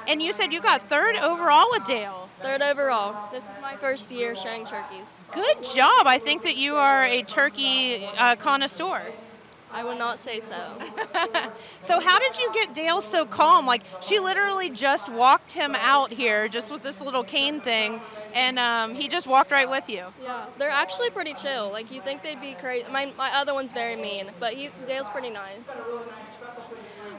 [0.07, 2.29] And you said you got third overall with Dale.
[2.43, 3.33] Third overall.
[3.33, 5.19] This is my first year showing turkeys.
[5.33, 6.07] Good job.
[6.07, 9.03] I think that you are a turkey uh, connoisseur.
[9.75, 10.57] I would not say so.
[11.81, 13.67] So how did you get Dale so calm?
[13.67, 18.01] Like she literally just walked him out here, just with this little cane thing,
[18.35, 20.07] and um, he just walked right with you.
[20.23, 21.71] Yeah, they're actually pretty chill.
[21.71, 22.87] Like you think they'd be crazy.
[22.91, 25.83] My, my other one's very mean, but he Dale's pretty nice.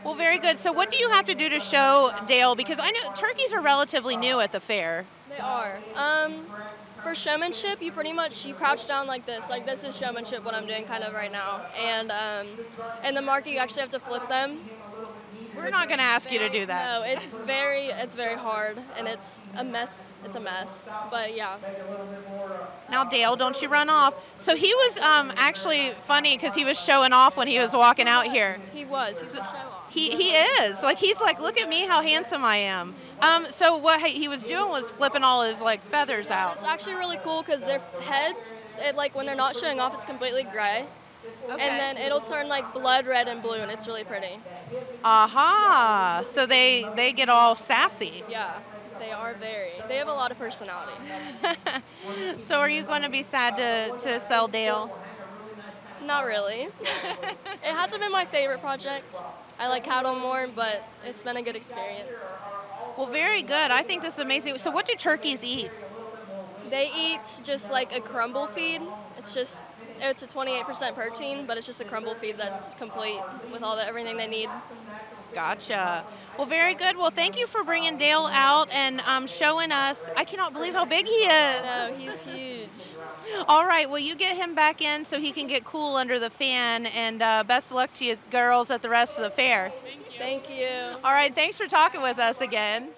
[0.03, 0.57] Well, very good.
[0.57, 2.55] So what do you have to do to show Dale?
[2.55, 5.05] Because I know turkeys are relatively new at the fair.
[5.29, 5.77] They are.
[5.93, 6.45] Um,
[7.05, 9.47] for showmanship, you pretty much you crouch down like this.
[9.47, 11.61] Like this is showmanship what I'm doing kind of right now.
[11.77, 12.47] And um,
[13.03, 14.59] and the market you actually have to flip them.
[15.55, 16.99] We're not going to ask you to do that.
[16.99, 20.15] No, it's very it's very hard and it's a mess.
[20.25, 20.91] It's a mess.
[21.11, 21.57] But yeah.
[22.89, 24.15] Now, Dale, don't you run off.
[24.39, 28.07] So he was um, actually funny because he was showing off when he was walking
[28.07, 28.57] out here.
[28.73, 29.21] He was.
[29.21, 29.74] He's a show.
[29.95, 32.93] He, he is like he's like look at me how handsome I am.
[33.21, 36.57] Um, so what he he was doing was flipping all his like feathers out.
[36.57, 40.03] It's actually really cool because their heads, it, like when they're not showing off, it's
[40.03, 40.85] completely gray.
[41.49, 41.65] Okay.
[41.65, 44.37] And then it'll turn like blood red and blue, and it's really pretty.
[45.05, 46.23] Aha!
[46.25, 48.21] So they they get all sassy.
[48.29, 48.59] Yeah,
[48.99, 49.71] they are very.
[49.87, 50.91] They have a lot of personality.
[52.39, 54.91] So are you going to be sad to to sell Dale?
[56.03, 56.63] Not really.
[56.81, 59.23] it hasn't been my favorite project.
[59.57, 62.31] I like cattle more, but it's been a good experience.
[62.97, 63.71] Well, very good.
[63.71, 64.57] I think this is amazing.
[64.57, 65.71] So what do turkeys eat?
[66.69, 68.81] They eat just like a crumble feed.
[69.17, 69.63] It's just
[69.99, 73.85] it's a 28% protein, but it's just a crumble feed that's complete with all the
[73.85, 74.49] everything they need.
[75.35, 76.05] Gotcha.
[76.37, 76.95] Well, very good.
[76.95, 80.09] Well, thank you for bringing Dale out and um, showing us.
[80.15, 81.61] I cannot believe how big he is.
[81.61, 82.69] No, he's huge.
[83.49, 83.89] All right.
[83.89, 86.85] Well, you get him back in so he can get cool under the fan.
[86.85, 89.73] And uh, best of luck to you girls at the rest of the fair.
[89.83, 90.19] Thank you.
[90.19, 90.97] Thank you.
[91.03, 91.35] All right.
[91.35, 92.91] Thanks for talking with us again.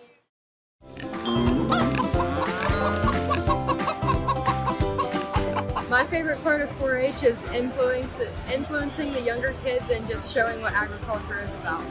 [5.90, 8.14] My favorite part of 4-H is influence,
[8.54, 11.82] influencing the younger kids and just showing what agriculture is about.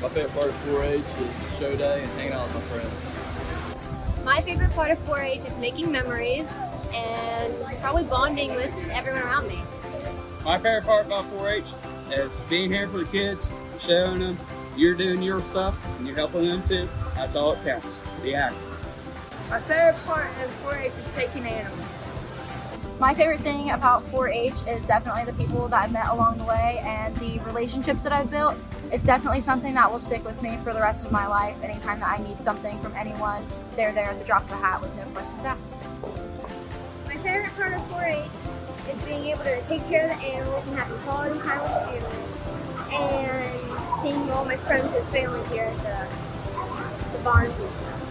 [0.00, 4.24] My favorite part of 4-H is show day and hanging out with my friends.
[4.24, 6.52] My favorite part of 4-H is making memories
[6.92, 9.62] and probably bonding with everyone around me.
[10.44, 11.72] My favorite part about 4-H
[12.12, 14.38] is being here for the kids, showing them
[14.76, 16.88] you're doing your stuff and you're helping them too.
[17.14, 18.00] That's all it counts.
[18.22, 18.58] Be active.
[19.50, 21.86] My favorite part of 4-H is taking animals.
[23.00, 26.82] My favorite thing about 4-H is definitely the people that I've met along the way
[26.84, 28.56] and the relationships that I've built.
[28.92, 31.56] It's definitely something that will stick with me for the rest of my life.
[31.62, 33.42] Anytime that I need something from anyone,
[33.74, 35.76] they're there at the drop of a hat with no questions asked.
[37.06, 38.28] My favorite part of 4-H
[38.92, 41.88] is being able to take care of the animals and having quality time with the
[41.96, 42.46] animals
[42.92, 48.09] and seeing all my friends and family here at the, the barns and stuff.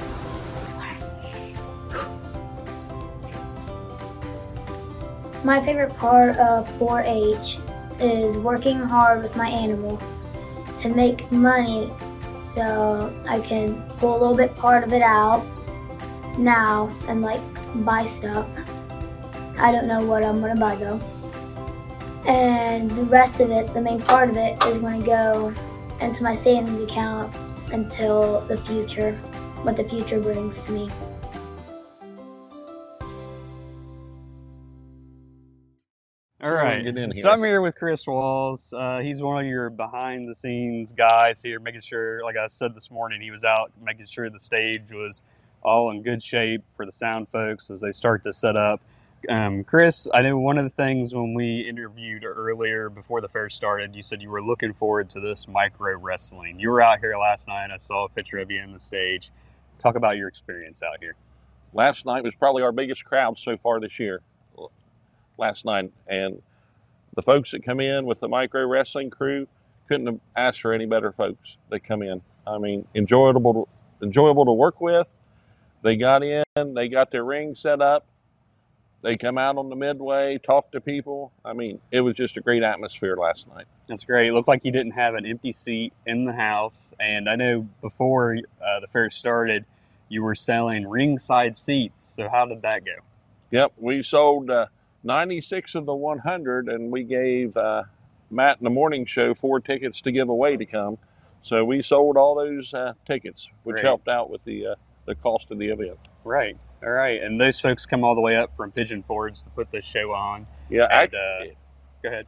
[5.43, 7.59] My favorite part of 4-H
[8.01, 10.01] is working hard with my animal
[10.79, 11.89] to make money
[12.33, 15.45] so I can pull a little bit part of it out
[16.37, 17.41] now and like
[17.85, 18.47] buy stuff.
[19.57, 20.99] I don't know what I'm gonna buy though.
[22.25, 25.53] And the rest of it, the main part of it, is gonna go
[26.01, 27.33] into my savings account
[27.71, 29.13] until the future,
[29.63, 30.89] what the future brings to me.
[36.49, 36.83] All right.
[36.83, 37.23] Get in here.
[37.23, 38.73] So I'm here with Chris Walls.
[38.73, 42.73] Uh, he's one of your behind the scenes guys here, making sure, like I said
[42.73, 45.21] this morning, he was out making sure the stage was
[45.61, 48.81] all in good shape for the sound folks as they start to set up.
[49.27, 53.49] Um, Chris, I know one of the things when we interviewed earlier before the fair
[53.49, 56.59] started, you said you were looking forward to this micro wrestling.
[56.59, 57.69] You were out here last night.
[57.69, 59.31] I saw a picture of you in the stage.
[59.77, 61.15] Talk about your experience out here.
[61.73, 64.21] Last night was probably our biggest crowd so far this year.
[65.39, 66.41] Last night, and
[67.15, 69.47] the folks that come in with the micro wrestling crew
[69.87, 72.21] couldn't have asked for any better folks that come in.
[72.45, 75.07] I mean, enjoyable, to, enjoyable to work with.
[75.81, 78.05] They got in, they got their ring set up.
[79.01, 81.31] They come out on the midway, talk to people.
[81.45, 83.65] I mean, it was just a great atmosphere last night.
[83.87, 84.27] That's great.
[84.27, 86.93] It looked like you didn't have an empty seat in the house.
[86.99, 89.63] And I know before uh, the fair started,
[90.09, 92.03] you were selling ringside seats.
[92.03, 92.91] So how did that go?
[93.51, 94.67] Yep, we sold uh,
[95.03, 97.83] 96 of the 100, and we gave uh,
[98.29, 100.97] Matt in the morning show four tickets to give away to come.
[101.41, 103.85] So we sold all those uh, tickets, which Great.
[103.85, 105.97] helped out with the uh, the cost of the event.
[106.23, 106.57] Right.
[106.83, 107.21] All right.
[107.21, 110.11] And those folks come all the way up from Pigeon Forge to put this show
[110.11, 110.45] on.
[110.69, 111.45] Yeah, And, act- uh,
[112.03, 112.27] go ahead.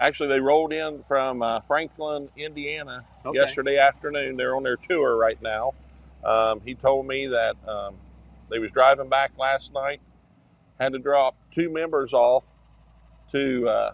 [0.00, 3.36] Actually, they rolled in from uh, Franklin, Indiana, Okay.
[3.38, 4.36] yesterday afternoon.
[4.36, 5.72] They're on their tour right now.
[6.24, 7.94] Um, he told me that um,
[8.50, 10.00] they was driving back last night,
[10.78, 12.44] had to drop two members off
[13.32, 13.92] to uh,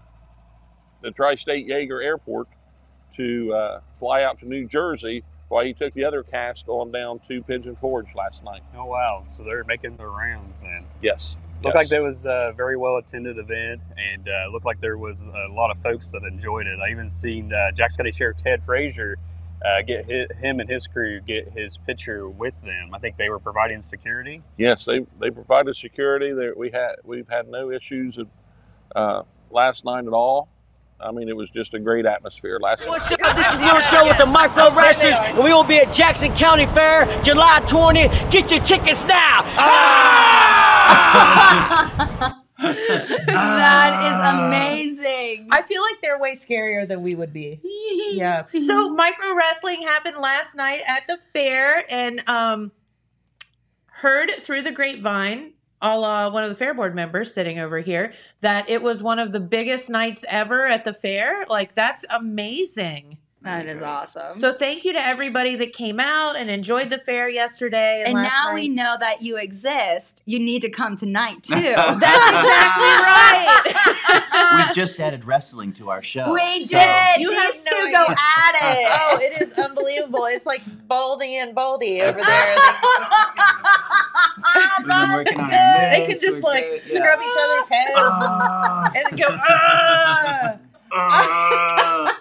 [1.03, 2.49] the Tri-State Jaeger Airport
[3.15, 7.19] to uh, fly out to New Jersey while he took the other cast on down
[7.21, 8.63] to Pigeon Forge last night.
[8.75, 9.25] Oh, wow.
[9.27, 10.87] So they're making their rounds then.
[11.03, 11.37] Yes.
[11.63, 11.83] Looked yes.
[11.83, 15.53] like there was a very well attended event, and uh, looked like there was a
[15.53, 16.81] lot of folks that enjoyed it.
[16.81, 19.19] I even seen uh, Jackson County Sheriff Ted Frazier
[19.65, 22.95] uh, get hi him and his crew get his picture with them.
[22.95, 24.43] I think they were providing security.
[24.57, 26.33] Yes, they they provided security.
[26.33, 28.19] There we had we've had no issues
[28.95, 30.49] uh, last night at all.
[31.01, 33.21] I mean, it was just a great atmosphere last night.
[33.25, 33.37] Up?
[33.37, 36.67] This is Neil Show with the Micro Wrestlers, and we will be at Jackson County
[36.67, 38.09] Fair July 20.
[38.31, 39.43] Get your tickets now.
[43.27, 45.49] that is amazing.
[45.51, 47.61] I feel like they're way scarier than we would be.
[48.13, 48.45] yeah.
[48.61, 52.73] So micro wrestling happened last night at the fair and um
[53.87, 58.13] heard through the grapevine, a la one of the fair board members sitting over here,
[58.41, 61.45] that it was one of the biggest nights ever at the fair.
[61.49, 63.19] Like that's amazing.
[63.43, 64.35] That is awesome.
[64.39, 68.05] So thank you to everybody that came out and enjoyed the fair yesterday.
[68.07, 68.55] and last now night.
[68.55, 70.23] we know that you exist.
[70.27, 71.55] You need to come tonight too.
[71.55, 72.05] That's exactly
[73.03, 74.67] right.
[74.67, 76.33] We've just added wrestling to our show.
[76.33, 77.21] We so- did.
[77.21, 78.17] You have These no two go idea.
[78.17, 78.89] at it.
[78.91, 80.25] Oh, it is unbelievable.
[80.27, 82.57] It's like Baldy and Baldy over there.
[84.55, 86.95] We've been working on our they can just we're like good, yeah.
[86.99, 87.99] scrub each other's heads
[88.95, 89.37] and then go,
[90.93, 92.19] ah!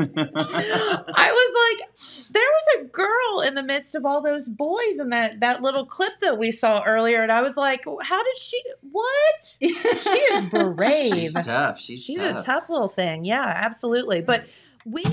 [0.00, 5.10] I was like, there was a girl in the midst of all those boys in
[5.10, 8.62] that that little clip that we saw earlier, and I was like, how did she?
[8.90, 9.42] What?
[9.60, 11.14] she is brave.
[11.14, 11.78] She's tough.
[11.78, 12.40] She's, She's tough.
[12.40, 13.24] a tough little thing.
[13.24, 14.22] Yeah, absolutely.
[14.22, 14.44] But
[14.84, 15.04] we.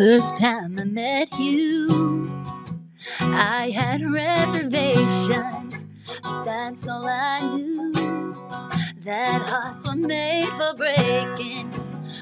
[0.00, 2.32] First time I met you,
[3.20, 5.84] I had reservations.
[6.22, 7.92] But that's all I knew.
[9.02, 11.70] That hearts were made for breaking.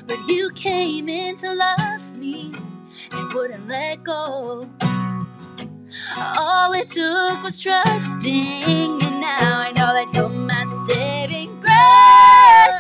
[0.09, 2.53] But you came in to love me
[3.13, 4.69] and wouldn't let go.
[6.17, 12.78] All it took was trusting, and now I know that you're my saving grace.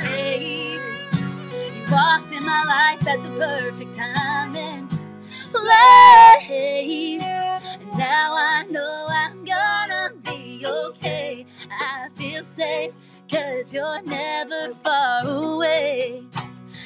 [1.90, 4.90] Walked in my life at the perfect time and
[5.52, 7.22] place.
[7.22, 11.46] And now I know I'm gonna be okay.
[11.70, 12.92] I feel safe,
[13.30, 16.24] cause you're never far away.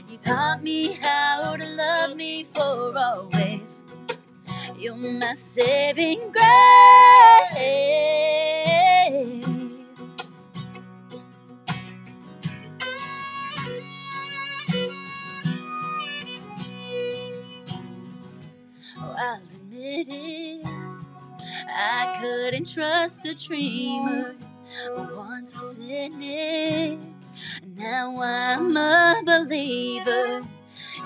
[0.08, 3.84] You taught me how to love me for always.
[4.78, 6.46] You're my saving grace.
[20.10, 20.62] I
[22.20, 24.34] couldn't trust a dreamer,
[24.96, 26.98] once a cynic.
[27.76, 30.42] Now I'm a believer.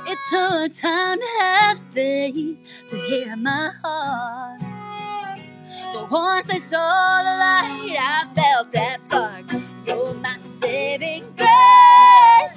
[0.06, 2.56] It took time to have faith
[2.88, 4.60] to hear my heart.
[5.92, 9.44] But once I saw the light, I felt that spark.
[9.86, 11.24] You're my saving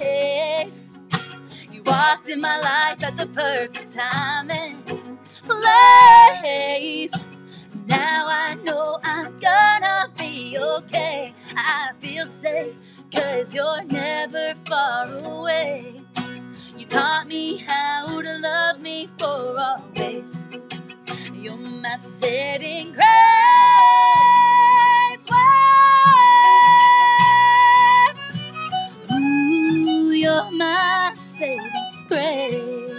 [0.00, 0.90] grace.
[1.70, 4.50] You walked in my life at the perfect time
[5.62, 7.30] place.
[7.86, 11.34] Now I know I'm gonna be okay.
[11.56, 12.74] I feel safe,
[13.12, 16.02] cause you're never far away.
[16.78, 20.44] You taught me how to love me for always.
[21.34, 23.06] You're my saving grace.
[29.12, 32.89] Ooh, you're my saving grace.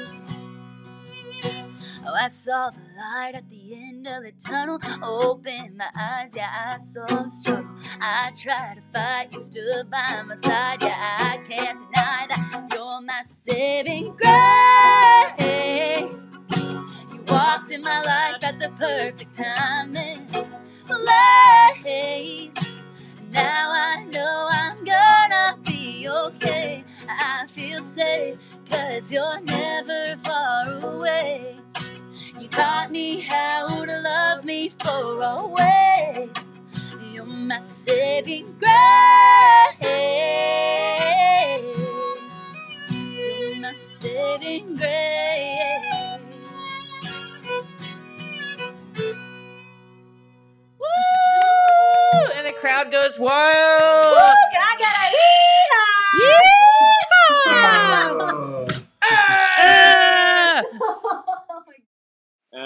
[2.11, 4.79] Oh, I saw the light at the end of the tunnel.
[5.01, 7.71] Opened my eyes, yeah, I saw the struggle.
[8.01, 12.99] I tried to fight, you stood by my side, yeah, I can't deny that you're
[12.99, 14.27] my saving grace.
[17.13, 20.27] You walked in my life at the perfect time and
[20.87, 22.59] place.
[23.31, 26.83] Now I know I'm gonna be okay.
[27.07, 28.37] I feel safe,
[28.69, 31.60] cause you're never far away.
[32.39, 36.29] You taught me how to love me for always.
[37.11, 38.71] You're my saving grace.
[42.91, 46.19] You're my saving grace.
[50.79, 50.87] Woo!
[52.37, 54.13] And the crowd goes wild.
[54.15, 54.40] Woo,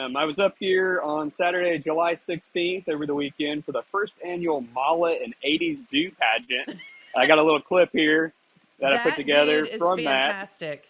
[0.05, 4.13] Um, I was up here on Saturday, July 16th, over the weekend for the first
[4.23, 6.79] annual Mullet and 80s Do pageant.
[7.15, 8.33] I got a little clip here
[8.79, 10.21] that, I put That together dude is from that.
[10.21, 10.85] fantastic.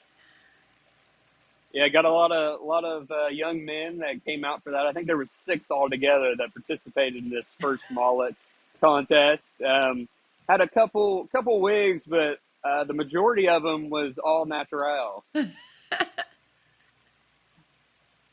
[1.71, 4.71] Yeah, I got a lot of lot of uh, young men that came out for
[4.71, 4.85] that.
[4.85, 8.35] I think there was six altogether that participated in this first mullet
[8.81, 9.51] contest.
[9.65, 10.07] Um,
[10.47, 15.23] had a couple couple wigs, but uh, the majority of them was all natural.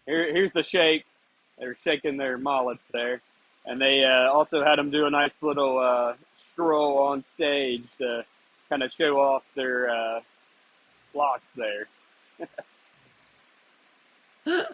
[0.06, 1.04] Here, here's the shake.
[1.58, 3.20] They're shaking their mullets there,
[3.66, 6.14] and they uh, also had them do a nice little uh,
[6.52, 8.24] stroll on stage to
[8.68, 10.20] kind of show off their uh,
[11.14, 11.86] locks there.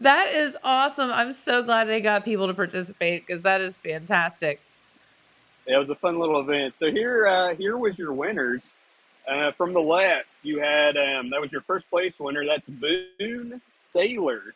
[0.00, 1.10] that is awesome.
[1.12, 4.60] I'm so glad they got people to participate because that is fantastic.
[5.66, 6.74] It was a fun little event.
[6.78, 8.68] So here, uh, here was your winners.
[9.26, 12.44] Uh, from the left, you had um, that was your first place winner.
[12.44, 14.52] That's Boone Sailor.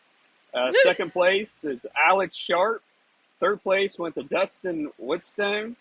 [0.55, 2.83] Uh, second place is Alex Sharp.
[3.41, 5.77] Third place went to Dustin Woodstone,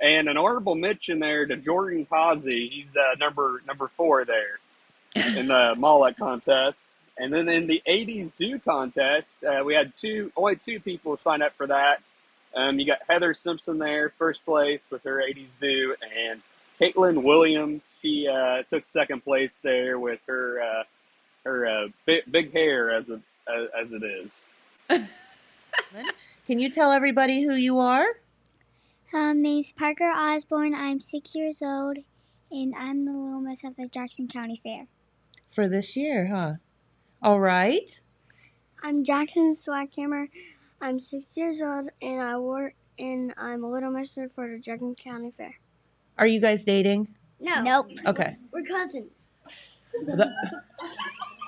[0.00, 2.68] and an honorable mention there to Jordan Causey.
[2.68, 4.58] He's uh, number number four there
[5.36, 6.84] in the mullet contest.
[7.18, 11.42] And then in the 80s Do contest, uh, we had two only two people sign
[11.42, 12.02] up for that.
[12.54, 15.94] Um, you got Heather Simpson there, first place with her 80s Do,
[16.30, 16.42] and
[16.80, 17.82] Caitlin Williams.
[18.00, 20.82] She uh, took second place there with her uh,
[21.44, 25.02] her uh, big, big hair as a as, as it is.
[26.46, 28.06] Can you tell everybody who you are?
[29.14, 30.74] Um, name's Parker Osborne.
[30.74, 31.98] I'm six years old,
[32.50, 34.86] and I'm the little miss of the Jackson County Fair.
[35.50, 36.54] For this year, huh?
[37.22, 38.00] All right.
[38.82, 40.28] I'm Jackson Swackhammer.
[40.80, 44.94] I'm six years old, and I work and I'm a little mister for the Jackson
[44.94, 45.54] County Fair.
[46.18, 47.14] Are you guys dating?
[47.40, 47.62] No.
[47.62, 47.90] Nope.
[48.06, 48.36] Okay.
[48.52, 49.30] We're cousins.
[50.04, 50.32] The-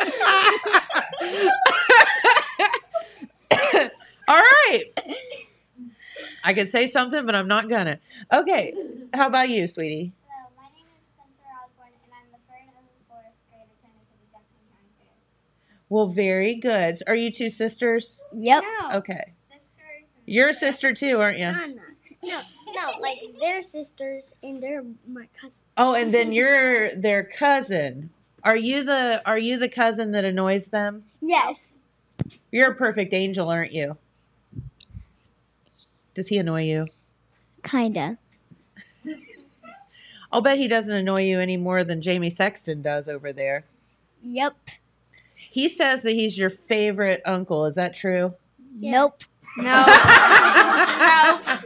[4.28, 4.84] All right.
[6.44, 7.98] I could say something, but I'm not gonna.
[8.32, 8.72] Okay.
[9.14, 10.12] How about you, sweetie?
[15.90, 16.98] Well, very good.
[17.06, 18.20] Are you two sisters?
[18.32, 18.62] Yep.
[18.94, 19.32] Okay.
[19.38, 20.04] Sisters.
[20.26, 21.46] You're a sister too, aren't you?
[21.46, 21.84] I'm not.
[22.22, 22.40] No,
[22.74, 25.58] no, like they're sisters and they're my cousin.
[25.76, 28.10] Oh, and then you're their cousin.
[28.42, 31.04] Are you the Are you the cousin that annoys them?
[31.20, 31.74] Yes.
[32.50, 33.96] You're a perfect angel, aren't you?
[36.14, 36.88] Does he annoy you?
[37.62, 38.18] Kinda.
[40.32, 43.64] I'll bet he doesn't annoy you any more than Jamie Sexton does over there.
[44.22, 44.56] Yep.
[45.34, 47.64] He says that he's your favorite uncle.
[47.66, 48.34] Is that true?
[48.78, 49.24] Nope.
[49.56, 49.84] No.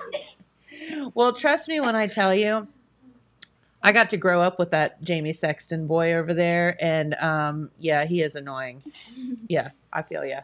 [1.14, 2.68] well, trust me when I tell you,
[3.82, 8.04] I got to grow up with that Jamie Sexton boy over there, and um, yeah,
[8.04, 8.82] he is annoying.
[9.48, 10.42] Yeah, I feel yeah.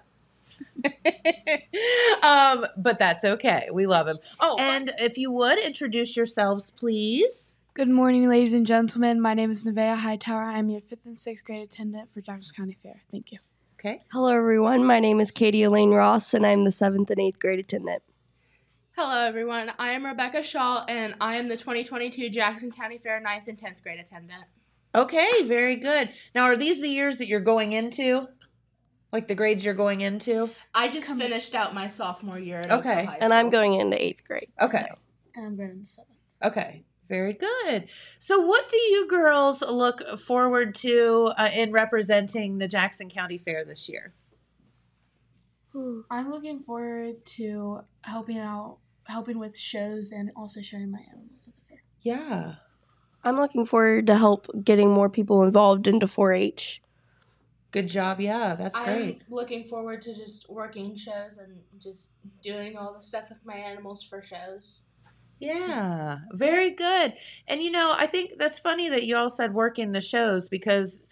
[2.23, 3.69] um, but that's okay.
[3.73, 4.19] We love him.
[4.41, 7.49] Oh, and if you would introduce yourselves, please.
[7.75, 9.21] Good morning, ladies and gentlemen.
[9.21, 10.43] My name is Nevaeh Hightower.
[10.43, 13.03] I'm your fifth and sixth grade attendant for Jackson County Fair.
[13.11, 13.39] Thank you.
[13.79, 14.01] Okay.
[14.11, 14.85] Hello, everyone.
[14.85, 18.03] My name is Katie Elaine Ross, and I'm the seventh and eighth grade attendant.
[19.01, 19.71] Hello, everyone.
[19.79, 23.81] I am Rebecca Shaw, and I am the 2022 Jackson County Fair 9th and 10th
[23.81, 24.43] grade attendant.
[24.93, 26.11] Okay, very good.
[26.35, 28.27] Now, are these the years that you're going into?
[29.13, 30.51] Like the grades you're going into?
[30.75, 32.59] I just finished out my sophomore year.
[32.59, 33.05] At Okay.
[33.05, 34.49] High And I'm going into eighth grade.
[34.61, 34.85] Okay.
[35.37, 36.19] And I'm going into seventh.
[36.43, 36.83] Okay.
[37.09, 37.87] Very good.
[38.19, 43.65] So, what do you girls look forward to uh, in representing the Jackson County Fair
[43.65, 44.13] this year?
[46.11, 48.79] I'm looking forward to helping out,
[49.09, 51.83] helping with shows, and also showing my animals at the fair.
[52.03, 52.55] Yeah.
[53.25, 56.81] I'm looking forward to help getting more people involved into 4-H.
[57.71, 58.21] Good job.
[58.21, 59.23] Yeah, that's great.
[59.29, 63.57] I'm looking forward to just working shows and just doing all the stuff with my
[63.57, 64.85] animals for shows.
[65.39, 67.15] Yeah, very good.
[67.47, 71.03] And you know, I think that's funny that you all said working the shows because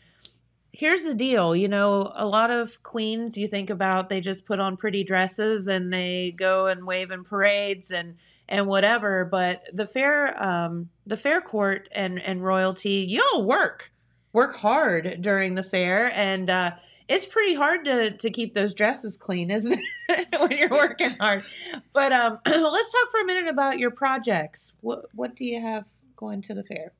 [0.77, 1.57] here's the deal.
[1.57, 5.67] You know, a lot of queens you think about, they just put on pretty dresses
[5.67, 8.17] and they go and wave in parades and
[8.49, 9.25] and whatever.
[9.25, 13.91] But the fair, um, the fair court and and royalty, y'all work
[14.33, 16.51] work hard during the fair and.
[16.51, 16.71] uh
[17.09, 20.29] it's pretty hard to to keep those dresses clean, isn't it?
[20.41, 21.45] when you're working hard.
[21.93, 24.73] But um, let's talk for a minute about your projects.
[24.81, 25.85] What what do you have
[26.17, 26.93] going to the fair?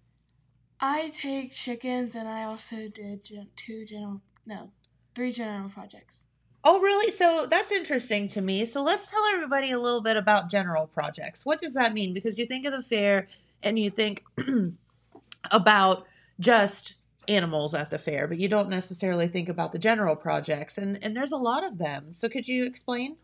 [0.81, 4.71] I take chickens, and I also did gen- two general, no,
[5.15, 6.27] three general projects.
[6.65, 7.13] Oh, really?
[7.13, 8.65] So that's interesting to me.
[8.65, 11.47] So let's tell everybody a little bit about general projects.
[11.47, 12.13] What does that mean?
[12.13, 13.29] Because you think of the fair
[13.63, 14.25] and you think
[15.53, 16.07] about
[16.41, 16.95] just
[17.29, 20.77] animals at the fair, but you don't necessarily think about the general projects.
[20.77, 22.15] And and there's a lot of them.
[22.15, 23.17] So could you explain?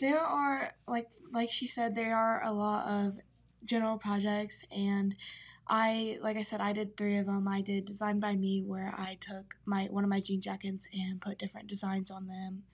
[0.00, 3.18] There are like like she said, there are a lot of
[3.64, 5.14] general projects, and
[5.70, 7.46] I like I said, I did three of them.
[7.46, 11.20] I did design by me, where I took my one of my jean jackets and
[11.20, 12.64] put different designs on them.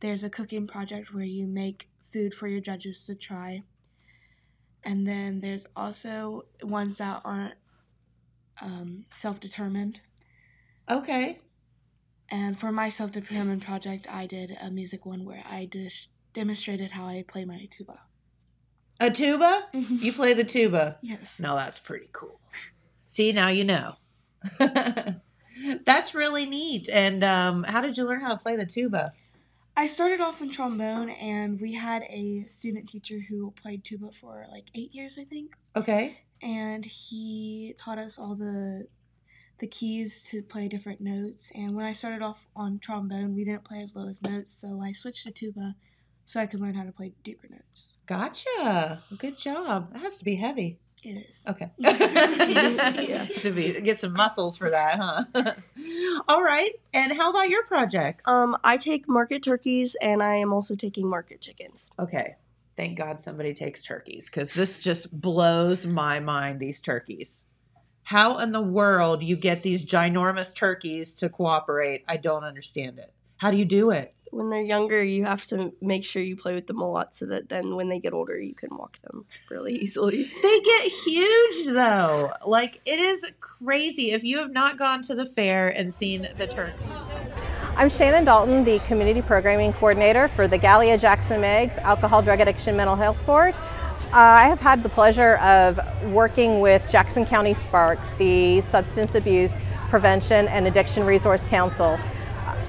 [0.00, 3.62] There's a cooking project where you make food for your judges to try.
[4.84, 7.54] And then there's also ones that aren't
[8.60, 10.02] um, self determined.
[10.90, 11.40] Okay.
[12.28, 16.90] And for my self determined project, I did a music one where I just demonstrated
[16.90, 18.00] how I play my tuba.
[19.00, 19.66] A tuba?
[19.72, 20.98] you play the tuba?
[21.02, 21.40] Yes.
[21.40, 22.40] No, that's pretty cool.
[23.06, 23.96] See, now you know.
[25.84, 26.88] that's really neat.
[26.88, 29.12] And um, how did you learn how to play the tuba?
[29.76, 34.46] I started off in trombone, and we had a student teacher who played tuba for
[34.50, 35.56] like eight years, I think.
[35.74, 36.20] Okay.
[36.42, 38.86] And he taught us all the
[39.58, 41.50] the keys to play different notes.
[41.54, 44.80] And when I started off on trombone, we didn't play as low as notes, so
[44.80, 45.74] I switched to tuba
[46.24, 47.93] so I could learn how to play deeper notes.
[48.06, 49.02] Gotcha.
[49.18, 49.92] Good job.
[49.92, 50.78] That has to be heavy.
[51.02, 51.44] It is.
[51.46, 51.70] Okay.
[53.42, 55.24] To be get some muscles for that, huh?
[56.28, 56.72] All right.
[56.94, 58.26] And how about your projects?
[58.26, 61.90] Um, I take market turkeys, and I am also taking market chickens.
[61.98, 62.36] Okay.
[62.76, 66.58] Thank God somebody takes turkeys because this just blows my mind.
[66.58, 67.42] These turkeys.
[68.04, 72.02] how in the world you get these ginormous turkeys to cooperate.
[72.08, 73.12] I don't understand it.
[73.36, 74.14] How do you do it?
[74.34, 77.24] When they're younger, you have to make sure you play with them a lot so
[77.26, 80.28] that then when they get older, you can walk them really easily.
[80.42, 82.30] They get huge though.
[82.44, 84.10] Like it is crazy.
[84.10, 86.82] If you have not gone to the fair and seen the turkey.
[87.76, 92.76] I'm Shannon Dalton, the Community Programming Coordinator for the Gallia Jackson Meigs Alcohol, Drug Addiction,
[92.76, 93.54] Mental Health Board.
[93.54, 95.80] Uh, I have had the pleasure of
[96.12, 101.98] working with Jackson County Sparks, the Substance Abuse Prevention and Addiction Resource Council,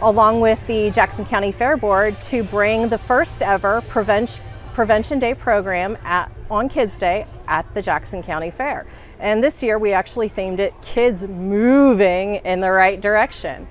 [0.01, 4.43] along with the Jackson County Fair Board to bring the first ever Prevention,
[4.73, 8.85] Prevention Day program at, on Kids Day at the Jackson County Fair.
[9.19, 13.67] And this year we actually themed it Kids Moving in the Right Direction.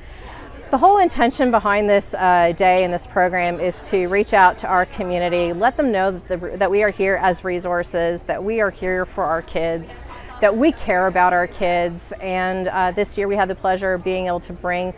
[0.71, 4.67] The whole intention behind this uh, day and this program is to reach out to
[4.67, 8.61] our community, let them know that, the, that we are here as resources, that we
[8.61, 10.05] are here for our kids,
[10.41, 12.13] that we care about our kids.
[12.21, 14.95] And uh, this year we had the pleasure of being able to bring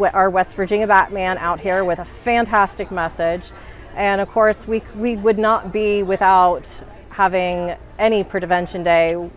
[0.00, 3.52] our West Virginia Batman out here with a fantastic message.
[3.94, 9.30] And of course, we, we would not be without having any Prevention Day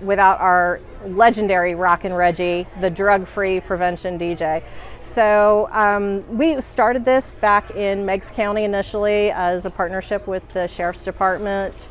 [0.00, 4.62] without our legendary Rockin' Reggie, the drug free prevention DJ.
[5.00, 10.66] So um, we started this back in Meigs County initially as a partnership with the
[10.66, 11.88] Sheriff's Department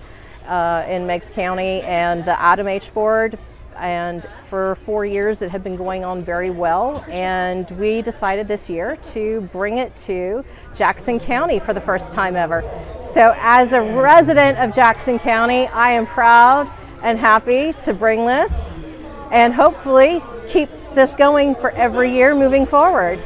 [0.47, 3.37] uh, in Meigs County and the ADAMH Board.
[3.79, 7.05] And for four years, it had been going on very well.
[7.09, 10.43] And we decided this year to bring it to
[10.75, 12.63] Jackson County for the first time ever.
[13.03, 16.71] So, as a resident of Jackson County, I am proud
[17.03, 18.83] and happy to bring this
[19.31, 23.21] and hopefully keep this going for every year moving forward.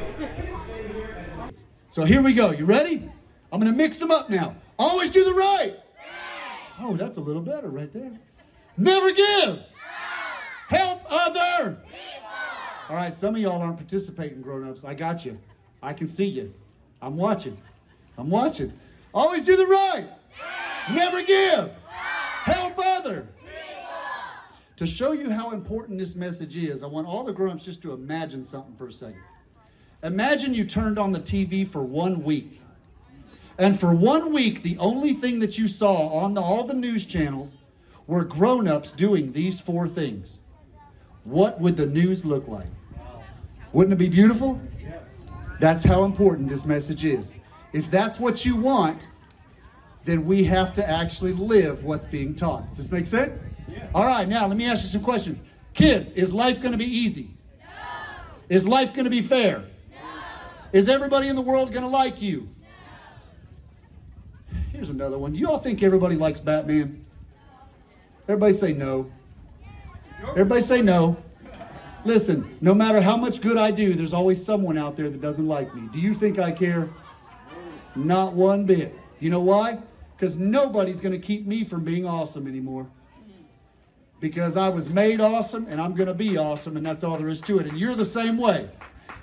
[1.90, 2.52] So here we go.
[2.52, 3.10] You ready?
[3.52, 4.56] I'm going to mix them up now.
[4.80, 5.78] Always do the right.
[6.80, 8.18] Oh, that's a little better right there.
[8.78, 9.60] Never give.
[10.72, 11.78] Help other.
[12.88, 14.86] All right, some of y'all aren't participating, grown-ups.
[14.86, 15.38] I got you.
[15.84, 16.54] I can see you.
[17.02, 17.58] I'm watching.
[18.18, 18.72] I'm watching.
[19.14, 20.06] Always do the right.
[20.94, 21.72] Never give.
[21.90, 23.28] Help other.
[24.78, 27.92] To show you how important this message is, I want all the grown-ups just to
[27.92, 29.22] imagine something for a second.
[30.04, 32.62] Imagine you turned on the TV for one week.
[33.58, 37.06] And for one week, the only thing that you saw on the, all the news
[37.06, 37.58] channels
[38.08, 40.38] were grown-ups doing these four things.
[41.24, 42.68] What would the news look like?
[43.74, 44.60] Wouldn't it be beautiful?
[45.60, 47.34] That's how important this message is.
[47.74, 49.08] If that's what you want,
[50.04, 52.68] then we have to actually live what's being taught.
[52.70, 53.44] Does this make sense?
[53.94, 55.42] All right, now let me ask you some questions.
[55.74, 57.30] Kids, is life going to be easy?
[57.62, 57.68] No.
[58.50, 59.60] Is life going to be fair?
[59.60, 59.98] No.
[60.74, 62.50] Is everybody in the world going to like you?
[64.52, 64.60] No.
[64.74, 65.32] Here's another one.
[65.34, 67.06] Do you all think everybody likes Batman?
[68.28, 69.12] Everybody say no.
[70.30, 71.18] Everybody say no.
[72.04, 75.48] Listen, no matter how much good I do, there's always someone out there that doesn't
[75.48, 75.88] like me.
[75.92, 76.90] Do you think I care?
[77.96, 78.96] Not one bit.
[79.20, 79.80] You know why?
[80.16, 82.88] Because nobody's going to keep me from being awesome anymore
[84.20, 87.28] because I was made awesome and I'm going to be awesome, and that's all there
[87.28, 87.66] is to it.
[87.66, 88.70] And you're the same way.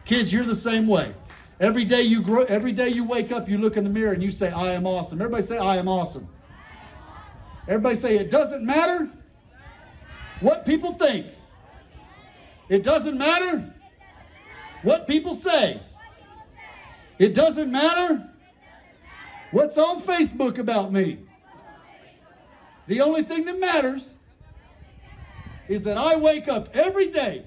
[0.04, 1.14] Kids, you're the same way.
[1.60, 4.22] Every day you grow, every day you wake up, you look in the mirror and
[4.22, 5.20] you say, I am awesome.
[5.20, 6.28] Everybody say, I am awesome.
[7.66, 9.10] Everybody say, it doesn't matter
[10.40, 11.26] what people think.
[12.68, 13.72] It doesn't matter
[14.82, 15.80] what people say.
[17.18, 18.28] It doesn't matter
[19.50, 21.18] what's on Facebook about me.
[22.86, 24.14] The only thing that matters
[25.68, 27.44] is that I wake up every day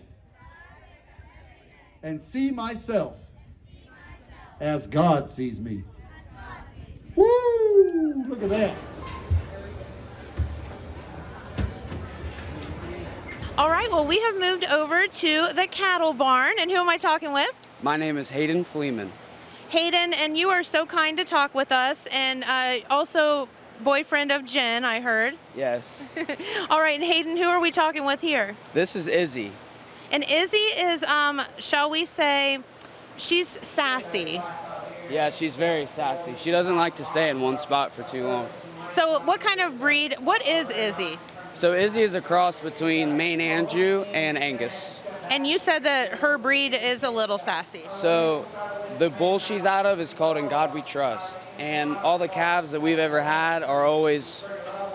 [2.04, 3.16] and see myself
[4.60, 5.84] as God sees me.
[7.16, 8.24] Woo!
[8.28, 8.78] Look at that.
[13.62, 16.54] All right, well, we have moved over to the cattle barn.
[16.60, 17.52] And who am I talking with?
[17.84, 19.12] My name is Hayden Fleeman.
[19.70, 22.08] Hayden, and you are so kind to talk with us.
[22.12, 23.48] And uh, also,
[23.84, 25.36] boyfriend of Jen, I heard.
[25.56, 26.12] Yes.
[26.72, 28.56] All right, and Hayden, who are we talking with here?
[28.74, 29.52] This is Izzy.
[30.12, 32.58] And Izzy is, um, shall we say,
[33.18, 34.42] she's sassy.
[35.12, 36.34] Yeah, she's very sassy.
[36.36, 38.50] She doesn't like to stay in one spot for too long.
[38.90, 40.16] So, what kind of breed?
[40.20, 41.20] What is Izzy?
[41.54, 44.98] So, Izzy is a cross between Maine Anjou and Angus.
[45.30, 47.84] And you said that her breed is a little sassy.
[47.90, 48.46] So,
[49.00, 51.38] the bull she's out of is called In God We Trust.
[51.60, 54.46] And all the calves that we've ever had are always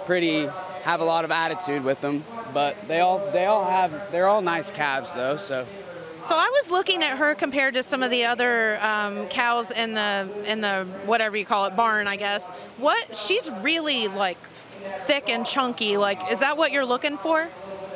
[0.07, 0.47] pretty,
[0.83, 2.25] have a lot of attitude with them.
[2.55, 5.67] But they all, they all have, they're all nice calves though, so.
[6.25, 9.95] So I was looking at her compared to some of the other um, cows in
[9.95, 12.49] the in the whatever you call it barn, I guess.
[12.79, 14.39] What she's really like
[14.87, 15.97] thick and chunky.
[15.97, 17.49] Like, is that what you're looking for?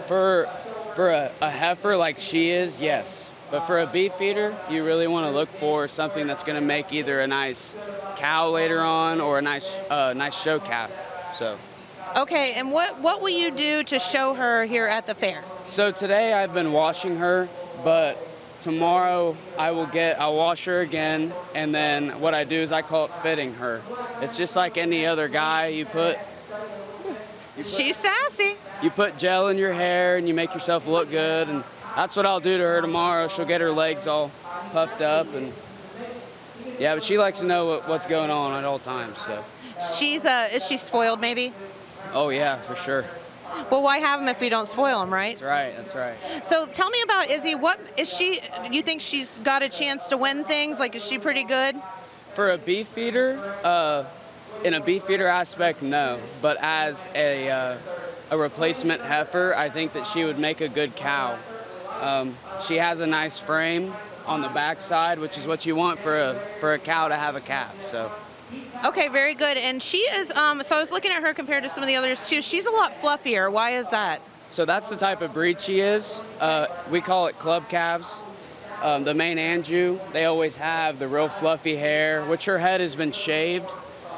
[0.06, 0.48] For
[0.94, 3.32] For a, a heifer like she is, yes.
[3.50, 6.64] But for a beef feeder, you really want to look for something that's going to
[6.64, 7.74] make either a nice
[8.16, 10.90] cow later on or a nice uh, nice show calf.
[11.32, 11.58] So.
[12.16, 15.42] Okay, and what what will you do to show her here at the fair?
[15.66, 17.48] So today I've been washing her,
[17.82, 18.18] but
[18.60, 22.82] tomorrow I will get I'll wash her again, and then what I do is I
[22.82, 23.82] call it fitting her.
[24.20, 25.68] It's just like any other guy.
[25.68, 26.18] You put
[27.62, 28.56] She's sassy.
[28.82, 31.64] you put gel in your hair and you make yourself look good, and
[31.96, 33.28] that's what I'll do to her tomorrow.
[33.28, 34.30] She'll get her legs all
[34.72, 35.52] puffed up, and
[36.78, 39.18] yeah, but she likes to know what, what's going on at all times.
[39.18, 39.44] So,
[39.98, 41.52] She's uh, is she spoiled maybe?
[42.12, 43.04] oh yeah, for sure.
[43.70, 45.36] Well, why have them if we don't spoil them, right?
[45.38, 45.76] That's right.
[45.76, 46.46] That's right.
[46.46, 47.54] So tell me about Izzy.
[47.56, 48.40] What is she?
[48.68, 50.78] Do you think she's got a chance to win things?
[50.78, 51.76] Like, is she pretty good?
[52.34, 54.04] For a beef feeder, uh,
[54.64, 56.18] in a beef feeder aspect, no.
[56.42, 57.78] But as a uh,
[58.30, 61.36] a replacement heifer, I think that she would make a good cow.
[62.00, 62.36] Um,
[62.66, 63.92] she has a nice frame
[64.26, 67.36] on the backside, which is what you want for a for a cow to have
[67.36, 67.74] a calf.
[67.84, 68.10] So.
[68.84, 69.56] Okay, very good.
[69.56, 70.30] And she is.
[70.32, 72.42] Um, so I was looking at her compared to some of the others too.
[72.42, 73.50] She's a lot fluffier.
[73.50, 74.20] Why is that?
[74.50, 76.20] So that's the type of breed she is.
[76.40, 78.12] Uh, we call it club calves.
[78.82, 82.96] Um, the Maine Anjou, they always have the real fluffy hair, which her head has
[82.96, 83.70] been shaved.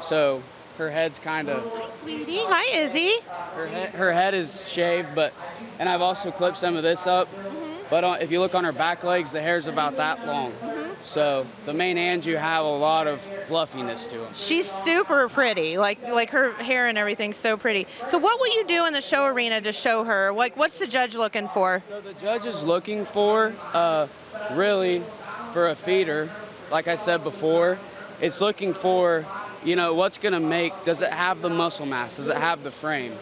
[0.03, 0.43] So
[0.77, 1.63] her head's kind of.
[2.01, 3.11] Sweetie, hi Izzy.
[3.55, 5.33] Her, he- her head is shaved, but.
[5.79, 7.27] And I've also clipped some of this up.
[7.89, 10.53] But uh, if you look on her back legs, the hair's about that long.
[11.03, 14.33] So the Maine Anjou have a lot of fluffiness to them.
[14.33, 15.77] She's super pretty.
[15.77, 17.87] Like like her hair and everything's so pretty.
[18.07, 20.31] So what will you do in the show arena to show her?
[20.31, 21.83] Like what's the judge looking for?
[21.89, 24.07] So the judge is looking for, uh,
[24.51, 25.03] really,
[25.51, 26.29] for a feeder,
[26.71, 27.77] like I said before,
[28.21, 29.25] it's looking for,
[29.65, 32.17] you know, what's going to make, does it have the muscle mass?
[32.17, 33.13] Does it have the frame?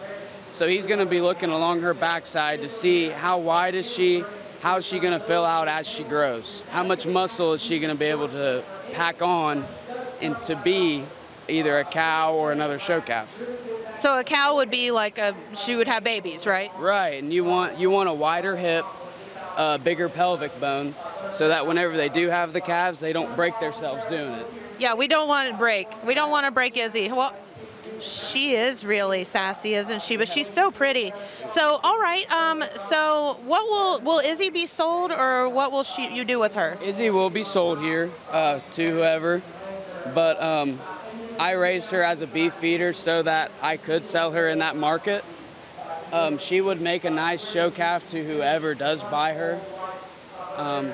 [0.53, 4.23] So he's going to be looking along her backside to see how wide is she,
[4.61, 6.63] how is she going to fill out as she grows?
[6.71, 9.63] How much muscle is she going to be able to pack on
[10.21, 11.05] and to be
[11.47, 13.41] either a cow or another show calf?
[13.99, 16.71] So a cow would be like a she would have babies, right?
[16.77, 18.85] Right, and you want you want a wider hip,
[19.57, 20.95] a bigger pelvic bone,
[21.31, 24.47] so that whenever they do have the calves, they don't break themselves doing it.
[24.81, 25.87] Yeah, we don't want to break.
[26.03, 27.07] We don't want to break Izzy.
[27.11, 27.35] Well,
[27.99, 30.17] she is really sassy, isn't she?
[30.17, 31.13] But she's so pretty.
[31.47, 32.27] So, all right.
[32.31, 36.55] Um, so what will will Izzy be sold, or what will she you do with
[36.55, 36.79] her?
[36.81, 39.43] Izzy will be sold here uh, to whoever,
[40.15, 40.79] but um,
[41.37, 44.75] I raised her as a beef feeder so that I could sell her in that
[44.75, 45.23] market.
[46.11, 49.61] Um, she would make a nice show calf to whoever does buy her.
[50.55, 50.91] Um,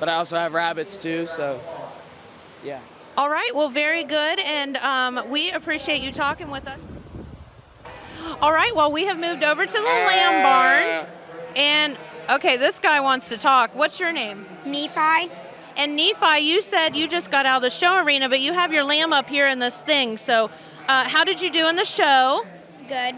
[0.00, 1.60] but I also have rabbits too, so
[2.64, 2.80] yeah.
[3.16, 3.50] All right.
[3.54, 6.78] Well, very good, and um, we appreciate you talking with us.
[8.40, 8.74] All right.
[8.74, 11.06] Well, we have moved over to the lamb barn,
[11.56, 11.98] and
[12.30, 13.74] okay, this guy wants to talk.
[13.74, 14.46] What's your name?
[14.64, 15.30] Nephi.
[15.76, 18.72] And Nephi, you said you just got out of the show arena, but you have
[18.72, 20.16] your lamb up here in this thing.
[20.16, 20.50] So,
[20.88, 22.44] uh, how did you do in the show?
[22.88, 23.16] Good.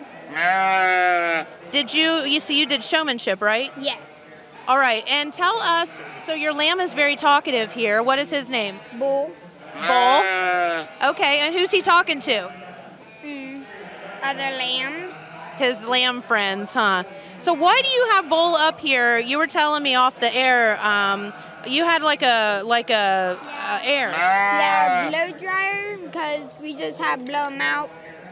[1.71, 2.23] Did you?
[2.23, 3.73] You see, you did showmanship, right?
[3.79, 4.41] Yes.
[4.67, 5.05] All right.
[5.09, 6.03] And tell us.
[6.25, 8.01] So your lamb is very talkative here.
[8.03, 8.79] What is his name?
[8.99, 9.33] Bull.
[9.75, 11.11] Bull.
[11.11, 11.41] Okay.
[11.41, 12.53] And who's he talking to?
[13.23, 13.63] Hmm.
[14.23, 15.29] Other lambs.
[15.57, 17.05] His lamb friends, huh?
[17.39, 19.19] So why do you have Bull up here?
[19.19, 20.79] You were telling me off the air.
[20.85, 21.33] Um,
[21.67, 24.11] you had like a like a, uh air.
[24.11, 27.91] Yeah, blow dryer because we just have blow him out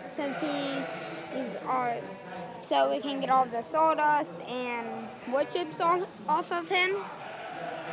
[0.09, 1.97] since he is our
[2.57, 6.97] so we can get all the sawdust and wood chips on, off of him.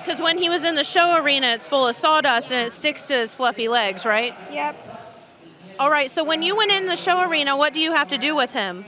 [0.08, 3.08] Because when he was in the show arena, it's full of sawdust and it sticks
[3.08, 4.34] to his fluffy legs, right?
[4.50, 4.78] Yep.
[5.82, 6.10] All right.
[6.10, 8.52] So when you went in the show arena, what do you have to do with
[8.52, 8.86] him?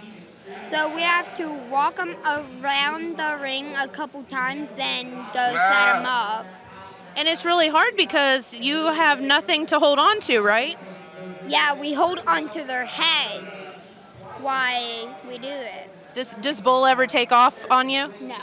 [0.61, 5.97] So we have to walk him around the ring a couple times, then go set
[5.97, 6.45] him up.
[7.17, 10.77] And it's really hard because you have nothing to hold on to, right?
[11.49, 13.91] Yeah, we hold on to their heads
[14.39, 15.89] Why we do it.
[16.13, 18.09] Does does Bull ever take off on you?
[18.21, 18.37] No.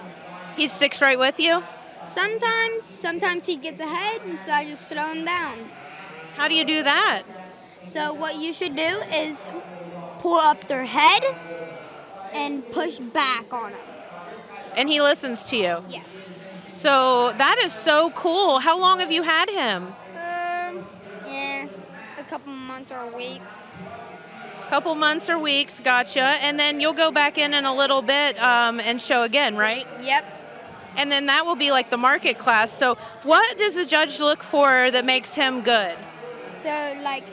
[0.58, 1.62] He sticks right with you.
[2.06, 5.58] Sometimes, sometimes he gets ahead, and so I just slow him down.
[6.36, 7.24] How do you do that?
[7.84, 9.46] So what you should do is
[10.20, 11.24] pull up their head
[12.32, 13.80] and push back on them.
[14.76, 15.84] And he listens to you.
[15.88, 16.32] Yes.
[16.74, 18.60] So that is so cool.
[18.60, 19.86] How long have you had him?
[19.86, 20.84] Um,
[21.26, 21.66] yeah,
[22.18, 23.68] a couple months or weeks.
[24.68, 26.20] Couple months or weeks, gotcha.
[26.42, 29.86] And then you'll go back in in a little bit um, and show again, right?
[30.02, 30.35] Yep.
[30.96, 32.72] And then that will be like the market class.
[32.72, 35.96] So, what does the judge look for that makes him good?
[36.56, 37.24] So like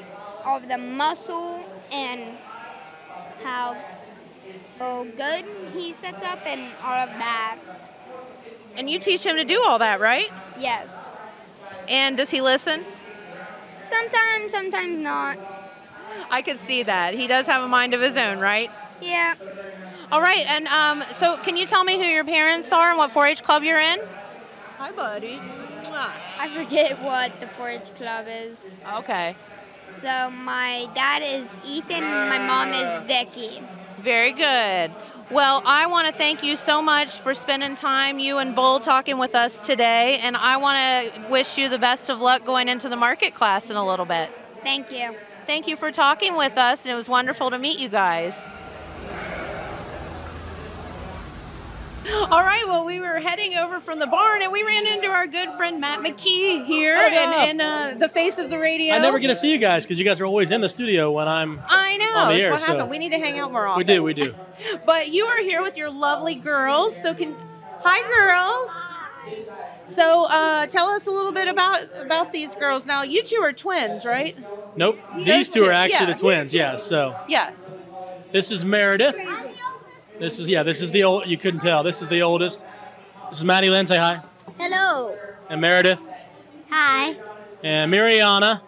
[0.45, 2.37] all of the muscle and
[3.43, 3.75] how
[4.79, 7.57] oh, good he sets up and all of that.
[8.75, 10.29] And you teach him to do all that, right?
[10.59, 11.09] Yes.
[11.87, 12.83] And does he listen?
[13.81, 15.37] Sometimes, sometimes not.
[16.29, 17.13] I could see that.
[17.13, 18.71] He does have a mind of his own, right?
[19.01, 19.35] Yeah.
[20.13, 23.11] All right, and um, so can you tell me who your parents are and what
[23.11, 23.97] 4-H club you're in?
[24.77, 25.41] Hi, buddy.
[25.91, 28.71] I forget what the 4-H club is.
[28.97, 29.35] Okay.
[29.89, 33.63] So my dad is Ethan, and my mom is Vicky.
[34.01, 34.91] Very good.
[35.31, 39.17] Well, I want to thank you so much for spending time, you and Bull, talking
[39.17, 40.19] with us today.
[40.21, 40.77] And I want
[41.15, 44.05] to wish you the best of luck going into the market class in a little
[44.05, 44.29] bit.
[44.61, 45.15] Thank you.
[45.47, 48.53] Thank you for talking with us, and it was wonderful to meet you guys.
[52.05, 55.25] All right, well, we were heading over from the barn and we ran into our
[55.25, 57.43] good friend Matt McKee here Oh, yeah.
[57.45, 58.95] and, and uh, the face of the radio.
[58.95, 61.11] I never get to see you guys because you guys are always in the studio
[61.11, 62.05] when I'm I know.
[62.05, 62.51] on the That's air.
[62.51, 62.89] what so happened.
[62.89, 63.77] We need to hang out more often.
[63.79, 64.33] we do, we do.
[64.85, 67.01] But you are here with your lovely girls.
[67.01, 67.35] So can
[67.81, 68.71] hi girls.
[69.85, 72.85] So uh, tell us a little bit about about these girls.
[72.85, 74.37] Now you two are twins, right?
[74.75, 76.13] Nope, these two two, are actually yeah.
[76.13, 76.53] the twins.
[76.53, 76.75] Yeah.
[76.75, 77.51] So Yeah.
[78.33, 79.15] this is Meredith.
[80.23, 80.63] This is yeah.
[80.63, 81.27] This is the old.
[81.27, 81.83] You couldn't tell.
[81.83, 82.63] This is the oldest.
[83.29, 83.85] This is Maddie Lynn.
[83.85, 84.21] Say hi.
[84.57, 85.13] Hello.
[85.49, 85.99] And Meredith
[86.69, 87.17] Hi.
[87.61, 88.61] and Mariana.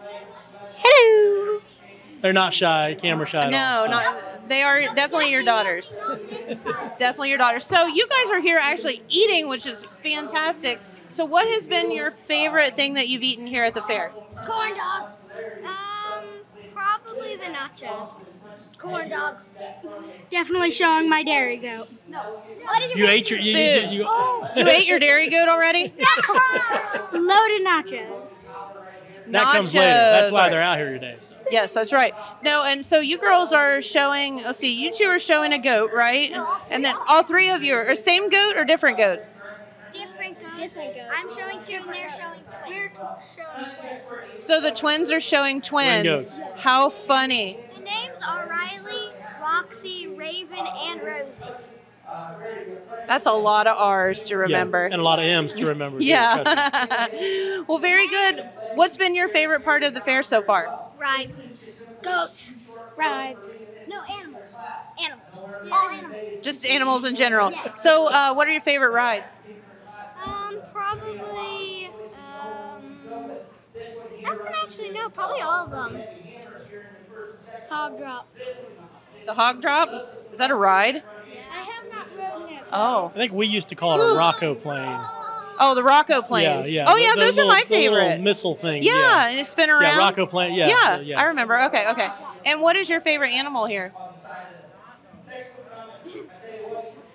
[0.77, 1.61] Hello.
[2.21, 2.97] They're not shy.
[2.99, 3.37] Camera shy.
[3.39, 3.91] at all, No, so.
[3.91, 5.97] not they are definitely your daughters.
[6.99, 7.63] definitely your daughters.
[7.63, 10.81] So you guys are here actually eating, which is fantastic.
[11.09, 14.09] So what has been your favorite thing that you've eaten here at the fair?
[14.45, 15.11] Corn dog.
[15.63, 16.25] Um,
[16.73, 18.21] probably the nachos.
[18.77, 19.37] Corn dog.
[20.29, 21.87] Definitely showing my dairy goat.
[22.07, 22.19] No.
[22.63, 23.39] What is You ate your.
[23.39, 23.91] You, you, Food.
[23.93, 24.49] you, You oh.
[24.55, 25.85] ate your dairy goat already?
[27.13, 28.29] Loaded nachos.
[29.27, 29.85] that comes later.
[29.87, 30.31] That's Nachos.
[30.31, 31.15] why they're out here today.
[31.19, 31.35] So.
[31.49, 32.13] Yes, that's right.
[32.43, 34.37] No, and so you girls are showing.
[34.37, 36.31] Let's see, you two are showing a goat, right?
[36.69, 39.19] And then all three of you are same goat or different goat?
[39.91, 40.59] Different goats.
[40.59, 41.09] Different goats.
[41.15, 42.67] I'm showing two, and they're showing twins.
[42.67, 44.43] We're showing twins.
[44.45, 46.03] So the twins are showing twins.
[46.03, 46.41] goats.
[46.57, 47.59] How funny!
[48.25, 51.43] The are Riley, Roxy, Raven, and Rosie.
[53.07, 54.85] That's a lot of R's to Yeah, remember.
[54.85, 56.01] and a lot of M's to remember.
[56.01, 57.07] Yeah.
[57.67, 58.49] well, very good.
[58.73, 60.75] What's been your favorite part of the fair so far?
[60.99, 61.47] Rides.
[62.01, 62.55] Goats.
[62.97, 63.57] Rides.
[63.87, 64.55] No, animals.
[65.03, 65.71] Animals.
[65.71, 66.15] All animals.
[66.41, 67.51] Just animals in general.
[67.75, 69.25] So, uh, what are your favorite rides?
[70.25, 71.91] Um, probably.
[72.15, 73.31] Um,
[74.25, 75.09] I don't actually know.
[75.09, 76.01] Probably all of them.
[77.69, 78.27] Hog drop.
[79.25, 79.89] The hog drop?
[80.31, 80.95] Is that a ride?
[80.97, 82.63] I have not ridden it.
[82.71, 83.11] Oh.
[83.13, 84.99] I think we used to call it a Rock-O-Plane.
[85.59, 86.69] Oh, the Rock-O-Planes.
[86.69, 86.91] Yeah, yeah.
[86.91, 88.21] Oh, yeah, the those are little- my the favorite.
[88.21, 88.83] missile thing.
[88.83, 89.27] Yeah, Yeah.
[89.29, 89.83] and it spin around.
[89.83, 90.53] Yeah, Rocco plane.
[90.53, 91.19] Yeah, yeah, yeah.
[91.19, 91.59] I remember.
[91.63, 92.09] Okay, okay.
[92.45, 93.93] And what is your favorite animal here?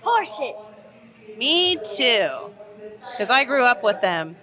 [0.02, 0.74] Horses.
[1.36, 2.28] Me too.
[3.12, 4.36] Because I grew up with them.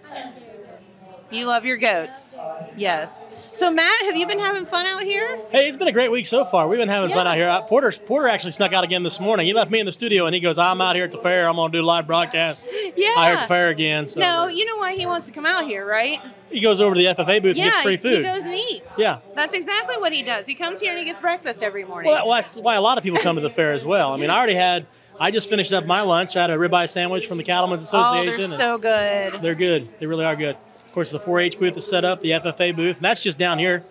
[1.29, 2.35] You love your goats.
[2.75, 3.27] Yes.
[3.51, 5.39] So, Matt, have you been having fun out here?
[5.49, 6.67] Hey, it's been a great week so far.
[6.67, 7.61] We've been having fun out here.
[7.67, 9.45] Porter, Porter actually snuck out again this morning.
[9.47, 11.47] He left me in the studio and he goes, "I'm out here at the fair.
[11.49, 12.91] I'm going to do live broadcast Yeah.
[12.95, 15.65] here at the fair again." So No, you know why he wants to come out
[15.65, 16.19] here, right?
[16.49, 18.17] he goes over to the FFA booth yeah, and gets free food.
[18.17, 18.93] he goes and eats.
[18.97, 19.17] Yeah.
[19.35, 20.45] That's exactly what he does.
[20.47, 22.09] He comes here and he gets breakfast every morning.
[22.11, 24.13] Well, that's why a lot of people come to the fair as well.
[24.13, 24.85] I mean, I already had.
[25.19, 26.37] I just finished up my lunch.
[26.37, 28.43] I had a ribeye sandwich from the Cattlemen's Association.
[28.45, 29.41] oh, they're so good.
[29.41, 29.89] They're good.
[29.99, 30.57] They really are good.
[30.97, 32.23] Of course, the 4-H booth is set up.
[32.23, 33.83] The FFA booth, and that's just down here,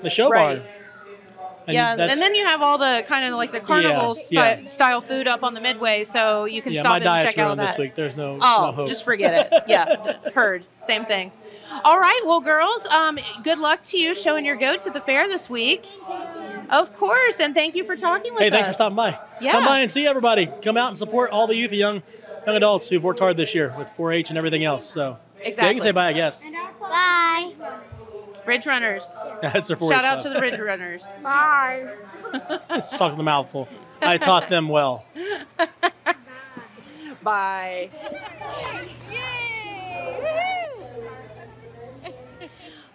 [0.00, 0.58] the show Right.
[0.60, 0.66] bar.
[1.66, 4.22] And yeah, and then you have all the kind of like the carnival Yeah,
[4.54, 4.66] sty- yeah.
[4.68, 7.66] style food up on the midway, so you can yeah, stop and check out that.
[7.70, 7.96] this week.
[7.96, 9.62] There's no, Oh, no just forget it.
[9.66, 10.64] Yeah, heard.
[10.78, 11.32] Same thing.
[11.84, 15.26] All right, well, girls, um, good luck to you showing your goats at the fair
[15.26, 15.84] this week.
[16.70, 18.48] Of course, and thank you for talking with us.
[18.48, 18.52] Hey, us.
[18.54, 19.18] thanks for stopping by.
[19.40, 19.50] Yeah.
[19.50, 20.48] Come by and see everybody.
[20.62, 22.02] Come out and support all the youth and young
[22.46, 24.88] young adults who've worked hard this year with 4-H and everything else.
[24.88, 26.40] So yeah, you can say bye, I guess.
[26.80, 27.52] Bye.
[28.44, 29.06] Bridge Runners.
[29.42, 31.06] That's their 4-H Shout out to the Bridge Runners.
[31.22, 31.94] Bye.
[32.70, 33.68] Let's talk to the mouthful.
[34.00, 35.04] I taught them well.
[37.22, 37.90] Bye.
[39.10, 39.78] Yay!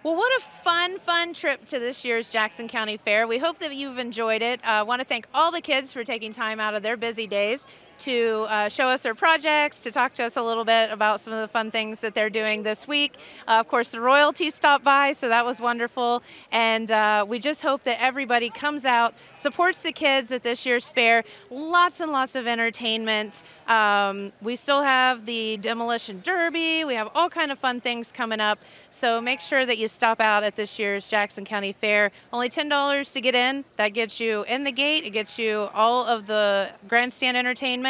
[0.03, 3.27] Well, what a fun, fun trip to this year's Jackson County Fair.
[3.27, 4.59] We hope that you've enjoyed it.
[4.61, 7.27] Uh, I want to thank all the kids for taking time out of their busy
[7.27, 7.65] days
[7.99, 11.33] to uh, show us their projects, to talk to us a little bit about some
[11.33, 13.15] of the fun things that they're doing this week.
[13.47, 16.21] Uh, of course, the royalty stopped by, so that was wonderful.
[16.51, 20.87] And uh, we just hope that everybody comes out, supports the kids at this year's
[20.87, 21.23] fair.
[21.49, 23.43] Lots and lots of entertainment.
[23.67, 26.85] Um, we still have the demolition derby.
[26.85, 28.59] We have all kind of fun things coming up.
[28.91, 32.11] So make sure that you stop out at this year's Jackson County Fair.
[32.31, 33.65] Only ten dollars to get in.
[33.77, 35.03] That gets you in the gate.
[35.03, 37.86] It gets you all of the grandstand entertainment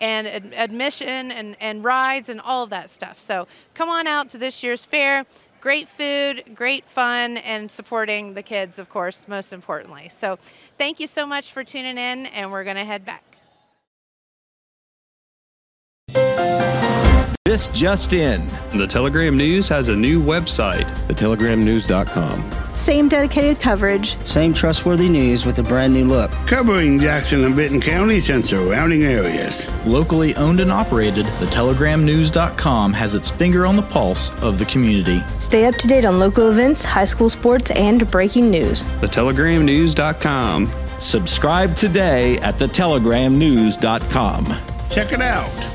[0.00, 3.18] and ad- admission and, and rides and all of that stuff.
[3.18, 5.24] So come on out to this year's fair.
[5.60, 10.08] Great food, great fun, and supporting the kids, of course, most importantly.
[10.10, 10.38] So
[10.76, 13.24] thank you so much for tuning in, and we're going to head back.
[17.54, 18.48] This just in.
[18.76, 20.88] The Telegram News has a new website.
[21.06, 22.74] TheTelegramNews.com.
[22.74, 24.18] Same dedicated coverage.
[24.26, 26.32] Same trustworthy news with a brand new look.
[26.48, 29.68] Covering Jackson and Benton counties and surrounding areas.
[29.86, 35.22] Locally owned and operated, TheTelegramNews.com has its finger on the pulse of the community.
[35.38, 38.82] Stay up to date on local events, high school sports, and breaking news.
[38.82, 40.72] TheTelegramNews.com.
[40.98, 44.56] Subscribe today at TheTelegramNews.com.
[44.90, 45.73] Check it out.